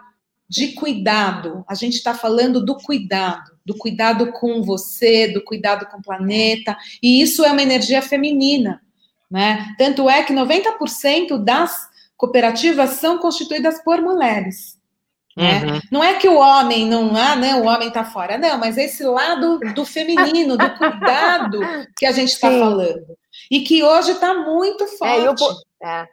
de 0.49 0.69
cuidado. 0.69 1.65
A 1.69 1.75
gente 1.75 1.95
está 1.95 2.15
falando 2.15 2.65
do 2.65 2.77
cuidado, 2.77 3.53
do 3.65 3.77
cuidado 3.77 4.33
com 4.33 4.63
você, 4.63 5.29
do 5.29 5.43
cuidado 5.45 5.87
com 5.87 5.99
o 5.99 6.03
planeta, 6.03 6.77
e 7.03 7.21
isso 7.21 7.45
é 7.45 7.53
uma 7.53 7.63
energia 7.63 8.01
feminina, 8.01 8.81
né? 9.31 9.75
Tanto 9.77 10.09
é 10.09 10.23
que 10.23 10.33
90% 10.33 11.43
das 11.43 11.92
cooperativas 12.23 12.91
são 12.91 13.19
constituídas 13.19 13.83
por 13.83 14.01
mulheres. 14.01 14.79
Né? 15.37 15.65
Uhum. 15.65 15.81
Não 15.91 16.05
é 16.05 16.15
que 16.15 16.29
o 16.29 16.37
homem 16.37 16.89
não, 16.89 17.17
ah, 17.17 17.35
não, 17.35 17.63
o 17.63 17.67
homem 17.67 17.89
está 17.89 18.05
fora, 18.05 18.39
não, 18.39 18.59
mas 18.59 18.79
esse 18.79 19.03
lado 19.03 19.59
do 19.75 19.85
feminino, 19.85 20.57
do 20.57 20.71
cuidado 20.79 21.59
que 21.97 22.07
a 22.07 22.13
gente 22.13 22.29
está 22.29 22.49
falando. 22.49 23.03
E 23.51 23.63
que 23.63 23.83
hoje 23.83 24.13
está 24.13 24.35
muito 24.35 24.87
forte. 24.87 25.21
É, 25.21 25.27
eu, 25.27 25.35
é. 25.83 26.07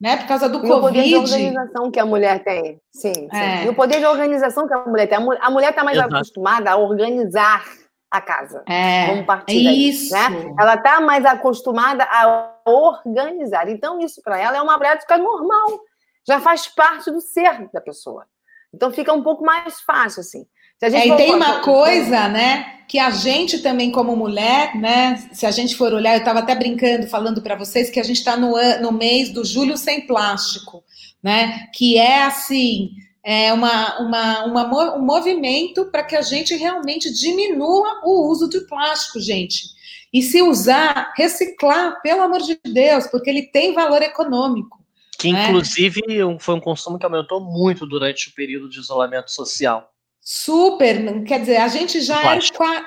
Né, 0.00 0.16
por 0.16 0.26
causa 0.26 0.48
do 0.48 0.58
e 0.58 0.68
Covid. 0.68 0.74
o 0.74 0.80
poder 0.80 1.04
de 1.04 1.14
organização 1.14 1.90
que 1.92 2.00
a 2.00 2.06
mulher 2.06 2.42
tem. 2.42 2.80
Sim, 2.90 3.12
sim. 3.12 3.28
É. 3.32 3.64
E 3.64 3.68
o 3.68 3.74
poder 3.74 4.00
de 4.00 4.06
organização 4.06 4.66
que 4.66 4.74
a 4.74 4.84
mulher 4.84 5.06
tem. 5.06 5.18
A 5.40 5.50
mulher 5.50 5.70
está 5.70 5.84
mais 5.84 5.96
Exato. 5.96 6.16
acostumada 6.16 6.72
a 6.72 6.76
organizar 6.76 7.64
a 8.12 8.20
casa. 8.20 8.62
É, 8.68 9.06
Vamos 9.06 9.26
partir 9.26 9.64
daí, 9.64 9.88
isso. 9.88 10.12
Né? 10.12 10.54
Ela 10.58 10.74
está 10.74 11.00
mais 11.00 11.24
acostumada 11.24 12.04
a 12.04 12.60
organizar. 12.66 13.68
Então, 13.70 13.98
isso 14.00 14.20
para 14.22 14.38
ela 14.38 14.58
é 14.58 14.62
uma 14.62 14.78
prática 14.78 15.16
normal. 15.16 15.80
Já 16.28 16.38
faz 16.38 16.68
parte 16.68 17.10
do 17.10 17.22
ser 17.22 17.70
da 17.72 17.80
pessoa. 17.80 18.26
Então, 18.72 18.92
fica 18.92 19.12
um 19.14 19.22
pouco 19.22 19.42
mais 19.42 19.80
fácil, 19.80 20.20
assim. 20.20 20.46
É, 20.82 21.06
e 21.06 21.16
tem 21.16 21.32
uma 21.32 21.60
coisa, 21.60 22.28
né, 22.28 22.80
que 22.88 22.98
a 22.98 23.10
gente 23.10 23.60
também 23.60 23.92
como 23.92 24.16
mulher, 24.16 24.74
né, 24.74 25.28
se 25.32 25.46
a 25.46 25.50
gente 25.52 25.76
for 25.76 25.92
olhar, 25.92 26.14
eu 26.14 26.18
estava 26.18 26.40
até 26.40 26.56
brincando, 26.56 27.06
falando 27.06 27.40
para 27.40 27.54
vocês 27.54 27.88
que 27.88 28.00
a 28.00 28.02
gente 28.02 28.16
está 28.16 28.36
no, 28.36 28.54
no 28.80 28.90
mês 28.90 29.30
do 29.30 29.44
Julho 29.44 29.76
Sem 29.76 30.08
Plástico, 30.08 30.82
né, 31.22 31.68
que 31.72 31.96
é 31.96 32.24
assim, 32.24 32.90
é 33.24 33.52
uma, 33.52 34.00
uma, 34.00 34.44
uma, 34.44 34.96
um 34.96 35.04
movimento 35.04 35.86
para 35.86 36.02
que 36.02 36.16
a 36.16 36.22
gente 36.22 36.54
realmente 36.56 37.12
diminua 37.12 38.00
o 38.04 38.28
uso 38.28 38.48
de 38.48 38.60
plástico, 38.66 39.20
gente. 39.20 39.68
E 40.12 40.20
se 40.20 40.42
usar, 40.42 41.12
reciclar, 41.16 42.02
pelo 42.02 42.22
amor 42.22 42.40
de 42.40 42.58
Deus, 42.64 43.06
porque 43.06 43.30
ele 43.30 43.42
tem 43.42 43.72
valor 43.72 44.02
econômico. 44.02 44.82
Que 45.18 45.32
né? 45.32 45.46
inclusive 45.48 46.02
foi 46.40 46.54
um 46.54 46.60
consumo 46.60 46.98
que 46.98 47.04
aumentou 47.04 47.40
muito 47.40 47.86
durante 47.86 48.28
o 48.28 48.34
período 48.34 48.68
de 48.68 48.80
isolamento 48.80 49.30
social. 49.30 49.88
Super, 50.20 51.24
quer 51.24 51.40
dizer, 51.40 51.56
a 51.56 51.68
gente 51.68 52.00
já 52.00 52.34
é 52.34 52.38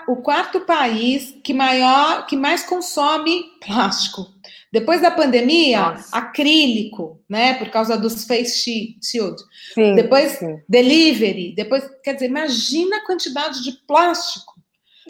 o 0.08 0.18
quarto 0.18 0.62
país 0.62 1.36
que 1.44 1.54
maior, 1.54 2.26
que 2.28 2.38
mais 2.38 2.64
consome 2.64 3.44
plástico. 3.66 4.35
Depois 4.76 5.02
da 5.02 5.10
pandemia, 5.10 5.92
Nossa. 5.92 6.18
acrílico, 6.18 7.24
né? 7.30 7.54
Por 7.54 7.70
causa 7.70 7.98
dos 7.98 8.26
face 8.26 8.98
shield. 9.02 9.42
Sim, 9.74 9.96
depois 9.96 10.34
sim. 10.34 10.62
delivery, 10.68 11.56
depois, 11.56 11.90
quer 12.04 12.16
dizer, 12.16 12.26
imagina 12.26 12.98
a 12.98 13.06
quantidade 13.06 13.64
de 13.64 13.72
plástico. 13.88 14.54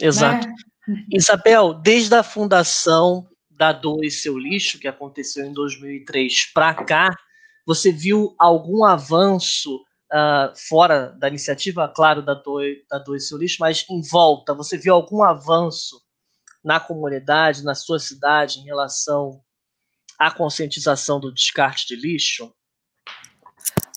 Exato. 0.00 0.46
Né? 0.46 0.54
Isabel, 1.12 1.74
desde 1.74 2.14
a 2.14 2.22
fundação 2.22 3.26
da 3.50 3.72
Doe 3.72 4.08
Seu 4.08 4.38
Lixo, 4.38 4.78
que 4.78 4.86
aconteceu 4.86 5.44
em 5.44 5.52
2003 5.52 6.52
para 6.54 6.72
cá, 6.72 7.10
você 7.66 7.90
viu 7.90 8.36
algum 8.38 8.84
avanço 8.84 9.78
uh, 10.12 10.56
fora 10.68 11.08
da 11.18 11.26
iniciativa, 11.26 11.88
claro, 11.88 12.22
da 12.22 12.34
Doe, 12.34 12.84
da 12.88 13.00
Doe 13.00 13.18
Seu 13.18 13.36
Lixo, 13.36 13.56
mas 13.58 13.84
em 13.90 14.00
volta, 14.00 14.54
você 14.54 14.78
viu 14.78 14.94
algum 14.94 15.24
avanço 15.24 16.00
na 16.62 16.78
comunidade, 16.78 17.64
na 17.64 17.74
sua 17.74 17.98
cidade, 17.98 18.60
em 18.60 18.64
relação 18.64 19.42
a 20.18 20.30
conscientização 20.30 21.20
do 21.20 21.32
descarte 21.32 21.86
de 21.86 21.96
lixo? 21.96 22.52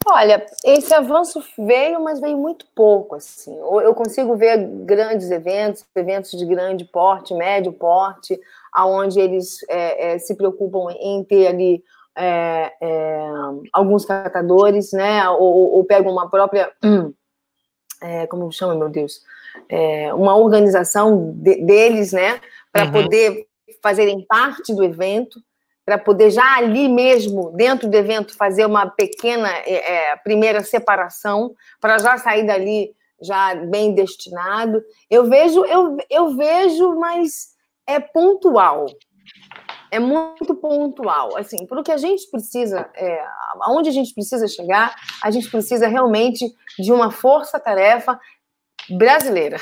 Olha, 0.05 0.45
esse 0.63 0.93
avanço 0.93 1.43
veio, 1.58 2.01
mas 2.01 2.19
veio 2.19 2.38
muito 2.38 2.65
pouco. 2.73 3.15
Assim. 3.15 3.55
Eu 3.58 3.93
consigo 3.93 4.36
ver 4.36 4.58
grandes 4.86 5.29
eventos, 5.29 5.86
eventos 5.95 6.32
de 6.32 6.45
grande 6.45 6.86
porte, 6.86 7.34
médio 7.34 7.71
porte, 7.73 8.39
aonde 8.73 9.19
eles 9.19 9.60
é, 9.69 10.13
é, 10.13 10.19
se 10.19 10.36
preocupam 10.36 10.91
em 10.99 11.23
ter 11.23 11.47
ali 11.47 11.84
é, 12.17 12.73
é 12.82 13.29
alguns 13.71 14.05
catadores, 14.05 14.91
né? 14.93 15.29
Ou, 15.29 15.73
ou 15.73 15.86
pegam 15.86 16.12
uma 16.12 16.29
própria, 16.29 16.71
é, 18.01 18.25
como 18.27 18.51
chama, 18.51 18.75
meu 18.75 18.89
Deus, 18.89 19.21
é, 19.67 20.13
uma 20.13 20.36
organização 20.36 21.34
de, 21.36 21.63
deles, 21.63 22.13
né? 22.13 22.39
Para 22.71 22.86
uhum. 22.86 22.91
poder 22.91 23.47
fazerem 23.82 24.25
parte 24.25 24.73
do 24.73 24.84
evento 24.84 25.39
para 25.89 25.97
poder 25.97 26.30
já 26.30 26.58
ali 26.58 26.88
mesmo, 26.88 27.52
dentro 27.56 27.89
do 27.89 27.97
evento, 27.97 28.38
fazer 28.38 28.63
uma 28.63 28.88
pequena 28.91 29.49
é, 29.65 30.12
é 30.12 30.15
primeira 30.17 30.63
separação, 30.63 31.56
para 31.82 31.97
já 31.97 32.15
sair 32.19 32.45
dali 32.45 32.91
já 33.19 33.56
bem 33.56 33.95
destinado. 33.95 34.84
Eu 35.10 35.28
vejo, 35.28 35.65
eu, 35.65 35.97
eu 36.08 36.36
vejo, 36.36 36.93
mas 36.99 37.56
é 37.88 37.99
pontual. 37.99 38.86
É 39.89 39.97
muito 39.97 40.54
pontual. 40.54 41.36
Assim, 41.36 41.65
para 41.65 41.80
o 41.80 41.84
que 41.84 41.91
a 41.91 41.97
gente 41.97 42.30
precisa, 42.30 42.88
é, 42.95 43.25
aonde 43.62 43.89
a 43.89 43.91
gente 43.91 44.13
precisa 44.13 44.47
chegar, 44.47 44.93
a 45.23 45.32
gente 45.32 45.49
precisa 45.49 45.88
realmente 45.88 46.45
de 46.78 46.91
uma 46.91 47.10
força-tarefa 47.10 48.19
brasileira. 48.91 49.58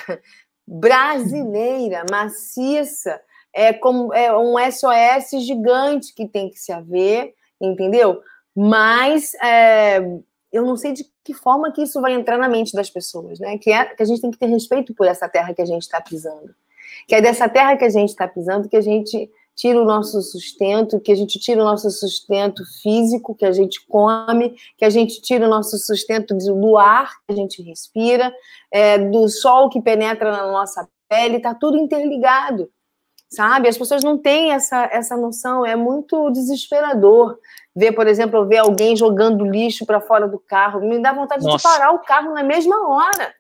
Brasileira, 0.70 2.04
maciça, 2.12 3.22
é 3.54 3.74
como 3.74 4.14
é 4.14 4.36
um 4.38 4.56
SOS 4.72 5.44
gigante 5.44 6.14
que 6.14 6.28
tem 6.28 6.50
que 6.50 6.60
se 6.60 6.72
haver, 6.72 7.34
entendeu? 7.60 8.22
Mas 8.56 9.34
é, 9.36 10.00
eu 10.52 10.66
não 10.66 10.78
sei 10.78 10.94
de 10.94 11.06
que 11.24 11.34
forma 11.34 11.72
que 11.72 11.82
isso 11.82 12.00
vai 12.02 12.14
entrar 12.14 12.38
na 12.38 12.48
mente 12.48 12.74
das 12.74 12.90
pessoas, 12.90 13.40
né? 13.40 13.58
Que, 13.58 13.72
é, 13.72 13.86
que 13.86 14.02
a 14.02 14.06
gente 14.06 14.22
tem 14.22 14.32
que 14.32 14.38
ter 14.38 14.48
respeito 14.48 14.94
por 14.94 15.06
essa 15.08 15.28
terra 15.28 15.54
que 15.54 15.62
a 15.62 15.66
gente 15.66 15.84
está 15.84 16.02
pisando. 16.02 16.56
Que 17.08 17.16
é 17.16 17.22
dessa 17.22 17.50
terra 17.50 17.76
que 17.76 17.86
a 17.86 17.90
gente 17.90 18.10
está 18.10 18.28
pisando 18.28 18.70
que 18.70 18.78
a 18.78 18.82
gente 18.82 19.30
tira 19.56 19.82
o 19.82 19.86
nosso 19.86 20.22
sustento, 20.22 21.00
que 21.00 21.12
a 21.12 21.16
gente 21.16 21.40
tira 21.40 21.62
o 21.62 21.66
nosso 21.66 21.90
sustento 21.90 22.64
físico, 22.82 23.34
que 23.34 23.46
a 23.46 23.52
gente 23.52 23.84
come, 23.88 24.56
que 24.78 24.86
a 24.86 24.90
gente 24.90 25.20
tira 25.20 25.48
o 25.48 25.50
nosso 25.50 25.78
sustento 25.80 26.36
do 26.36 26.78
ar 26.78 27.12
que 27.26 27.34
a 27.34 27.36
gente 27.36 27.64
respira, 27.64 28.32
é, 28.72 29.00
do 29.00 29.28
sol 29.28 29.68
que 29.68 29.82
penetra 29.82 30.32
na 30.32 30.52
nossa 30.52 30.88
pele, 31.10 31.38
está 31.38 31.56
tudo 31.56 31.76
interligado 31.76 32.70
sabe? 33.30 33.68
As 33.68 33.78
pessoas 33.78 34.04
não 34.04 34.18
têm 34.18 34.52
essa, 34.52 34.90
essa 34.92 35.18
noção, 35.18 35.66
é 35.66 35.76
muito 35.76 36.30
desesperador 36.32 37.38
ver, 37.76 37.92
por 37.92 38.08
exemplo, 38.08 38.46
ver 38.48 38.58
alguém 38.58 38.96
jogando 38.96 39.46
lixo 39.46 39.86
para 39.86 40.02
fora 40.02 40.28
do 40.28 40.40
carro, 40.40 40.82
me 40.82 41.00
dá 41.00 41.14
vontade 41.14 41.44
Nossa. 41.44 41.58
de 41.58 41.64
parar 41.64 41.92
o 41.92 42.00
carro 42.00 42.34
na 42.34 42.44
mesma 42.44 42.90
hora. 42.90 43.36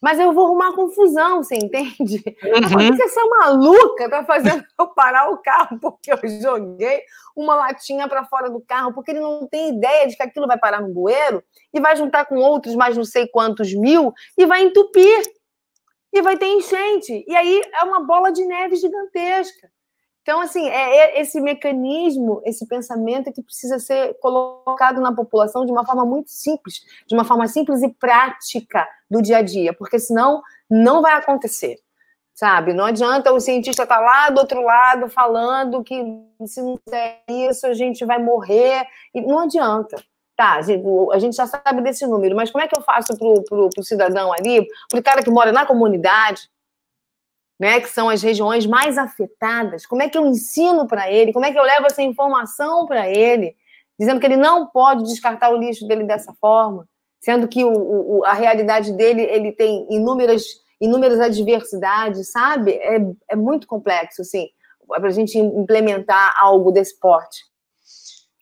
Mas 0.00 0.20
eu 0.20 0.32
vou 0.32 0.46
arrumar 0.46 0.74
confusão, 0.74 1.42
você 1.42 1.56
entende? 1.56 2.22
Uhum. 2.44 2.96
Por 2.96 3.02
essa 3.02 3.26
maluca 3.26 4.08
tá 4.08 4.24
fazendo 4.24 4.64
eu 4.78 4.86
parar 4.88 5.28
o 5.30 5.38
carro 5.38 5.76
porque 5.80 6.12
eu 6.12 6.18
joguei 6.40 7.02
uma 7.36 7.56
latinha 7.56 8.08
para 8.08 8.24
fora 8.24 8.48
do 8.48 8.60
carro, 8.60 8.92
porque 8.92 9.10
ele 9.10 9.20
não 9.20 9.46
tem 9.48 9.76
ideia 9.76 10.06
de 10.06 10.16
que 10.16 10.22
aquilo 10.22 10.46
vai 10.46 10.58
parar 10.58 10.80
no 10.80 10.94
bueiro 10.94 11.42
e 11.74 11.80
vai 11.80 11.96
juntar 11.96 12.26
com 12.26 12.36
outros 12.36 12.76
mais 12.76 12.96
não 12.96 13.04
sei 13.04 13.26
quantos 13.26 13.74
mil 13.74 14.12
e 14.36 14.46
vai 14.46 14.62
entupir. 14.62 15.22
E 16.12 16.22
vai 16.22 16.36
ter 16.36 16.46
enchente. 16.46 17.24
E 17.26 17.36
aí 17.36 17.62
é 17.74 17.84
uma 17.84 18.00
bola 18.00 18.32
de 18.32 18.44
neve 18.44 18.76
gigantesca. 18.76 19.70
Então, 20.28 20.42
assim, 20.42 20.68
é, 20.68 20.96
é 21.16 21.20
esse 21.22 21.40
mecanismo, 21.40 22.42
esse 22.44 22.68
pensamento 22.68 23.32
que 23.32 23.42
precisa 23.42 23.78
ser 23.78 24.12
colocado 24.20 25.00
na 25.00 25.10
população 25.10 25.64
de 25.64 25.72
uma 25.72 25.86
forma 25.86 26.04
muito 26.04 26.30
simples, 26.30 26.82
de 27.06 27.14
uma 27.14 27.24
forma 27.24 27.48
simples 27.48 27.82
e 27.82 27.88
prática 27.94 28.86
do 29.10 29.22
dia 29.22 29.38
a 29.38 29.42
dia, 29.42 29.72
porque 29.72 29.98
senão 29.98 30.42
não 30.68 31.00
vai 31.00 31.14
acontecer, 31.14 31.76
sabe? 32.34 32.74
Não 32.74 32.84
adianta 32.84 33.32
o 33.32 33.40
cientista 33.40 33.84
estar 33.84 33.96
tá 33.96 34.02
lá 34.02 34.28
do 34.28 34.40
outro 34.40 34.60
lado 34.60 35.08
falando 35.08 35.82
que 35.82 36.04
se 36.44 36.60
não 36.60 36.76
fizer 36.76 37.22
isso 37.26 37.66
a 37.66 37.72
gente 37.72 38.04
vai 38.04 38.22
morrer, 38.22 38.86
e 39.14 39.22
não 39.22 39.38
adianta. 39.38 39.96
Tá, 40.38 40.52
a 40.54 40.62
gente, 40.62 40.86
a 41.12 41.18
gente 41.18 41.34
já 41.34 41.48
sabe 41.48 41.82
desse 41.82 42.06
número, 42.06 42.36
mas 42.36 42.48
como 42.48 42.62
é 42.62 42.68
que 42.68 42.78
eu 42.78 42.80
faço 42.80 43.08
para 43.18 43.26
o 43.26 43.82
cidadão 43.82 44.32
ali, 44.32 44.64
para 44.88 45.00
o 45.00 45.02
cara 45.02 45.20
que 45.20 45.30
mora 45.30 45.50
na 45.50 45.66
comunidade, 45.66 46.48
né, 47.58 47.80
que 47.80 47.88
são 47.88 48.08
as 48.08 48.22
regiões 48.22 48.64
mais 48.64 48.96
afetadas, 48.96 49.84
como 49.84 50.00
é 50.00 50.08
que 50.08 50.16
eu 50.16 50.24
ensino 50.24 50.86
para 50.86 51.10
ele, 51.10 51.32
como 51.32 51.44
é 51.44 51.50
que 51.50 51.58
eu 51.58 51.64
levo 51.64 51.86
essa 51.86 52.02
informação 52.02 52.86
para 52.86 53.10
ele, 53.10 53.56
dizendo 53.98 54.20
que 54.20 54.26
ele 54.26 54.36
não 54.36 54.68
pode 54.68 55.02
descartar 55.02 55.50
o 55.50 55.56
lixo 55.56 55.88
dele 55.88 56.04
dessa 56.04 56.32
forma, 56.40 56.88
sendo 57.20 57.48
que 57.48 57.64
o, 57.64 57.72
o, 58.18 58.24
a 58.24 58.32
realidade 58.32 58.92
dele 58.92 59.22
ele 59.22 59.50
tem 59.50 59.88
inúmeras, 59.90 60.44
inúmeras 60.80 61.18
adversidades, 61.18 62.30
sabe? 62.30 62.74
É, 62.74 63.00
é 63.30 63.34
muito 63.34 63.66
complexo, 63.66 64.22
assim, 64.22 64.46
para 64.86 65.08
a 65.08 65.12
gente 65.12 65.36
implementar 65.36 66.32
algo 66.40 66.70
desse 66.70 66.96
porte. 67.00 67.47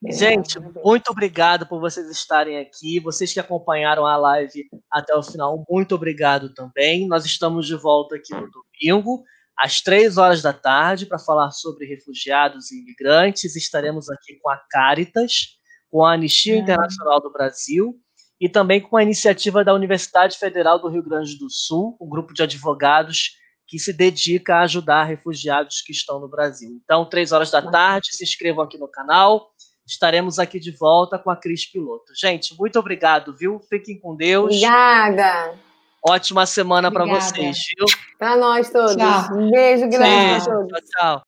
Gente, 0.05 0.59
muito 0.85 1.11
obrigado 1.11 1.67
por 1.67 1.81
vocês 1.81 2.11
estarem 2.11 2.59
aqui. 2.59 3.01
Vocês 3.01 3.33
que 3.33 3.41
acompanharam 3.41 4.05
a 4.07 4.17
live 4.17 4.69
até 4.91 5.15
o 5.15 5.23
final, 5.23 5.65
muito 5.69 5.95
obrigado 5.95 6.53
também. 6.53 7.07
Nós 7.09 7.25
estamos 7.25 7.67
de 7.67 7.75
volta 7.75 8.17
aqui 8.17 8.35
no 8.35 8.49
domingo, 8.51 9.25
às 9.59 9.81
três 9.81 10.19
horas 10.19 10.43
da 10.43 10.53
tarde, 10.53 11.07
para 11.07 11.19
falar 11.19 11.51
sobre 11.51 11.87
refugiados 11.87 12.71
e 12.71 12.81
imigrantes. 12.83 13.57
Estaremos 13.57 14.11
aqui 14.11 14.39
com 14.43 14.51
a 14.51 14.61
Caritas, 14.71 15.57
com 15.91 16.05
a 16.05 16.13
Anistia 16.13 16.59
Internacional 16.59 17.21
do 17.21 17.33
Brasil 17.33 17.95
e 18.39 18.51
também 18.51 18.83
com 18.83 18.99
a 18.99 19.03
iniciativa 19.03 19.65
da 19.65 19.73
Universidade 19.73 20.37
Federal 20.37 20.79
do 20.79 20.89
Rio 20.89 21.03
Grande 21.03 21.39
do 21.39 21.49
Sul, 21.51 21.97
um 21.99 22.07
grupo 22.07 22.35
de 22.35 22.43
advogados 22.43 23.31
que 23.67 23.79
se 23.79 23.95
dedica 23.95 24.57
a 24.57 24.63
ajudar 24.63 25.05
refugiados 25.05 25.81
que 25.81 25.91
estão 25.91 26.21
no 26.21 26.29
Brasil. 26.29 26.79
Então, 26.85 27.09
três 27.09 27.33
horas 27.33 27.51
da 27.51 27.63
tarde, 27.63 28.15
se 28.15 28.23
inscrevam 28.23 28.63
aqui 28.63 28.77
no 28.77 28.89
canal 28.89 29.51
estaremos 29.87 30.39
aqui 30.39 30.59
de 30.59 30.71
volta 30.71 31.19
com 31.19 31.31
a 31.31 31.37
Cris 31.37 31.65
Piloto. 31.65 32.13
Gente, 32.15 32.57
muito 32.59 32.79
obrigado, 32.79 33.35
viu? 33.35 33.61
Fiquem 33.61 33.99
com 33.99 34.17
Deus. 34.17 34.47
Obrigada. 34.47 35.55
Ótima 36.03 36.47
semana 36.47 36.91
para 36.91 37.05
vocês, 37.05 37.59
viu? 37.77 37.87
Para 38.19 38.37
nós 38.37 38.71
todos. 38.71 38.97
Tchau. 38.97 39.37
Um 39.37 39.51
beijo 39.51 39.89
grande. 39.89 40.45
Tchau, 40.45 40.67
tchau. 40.85 41.23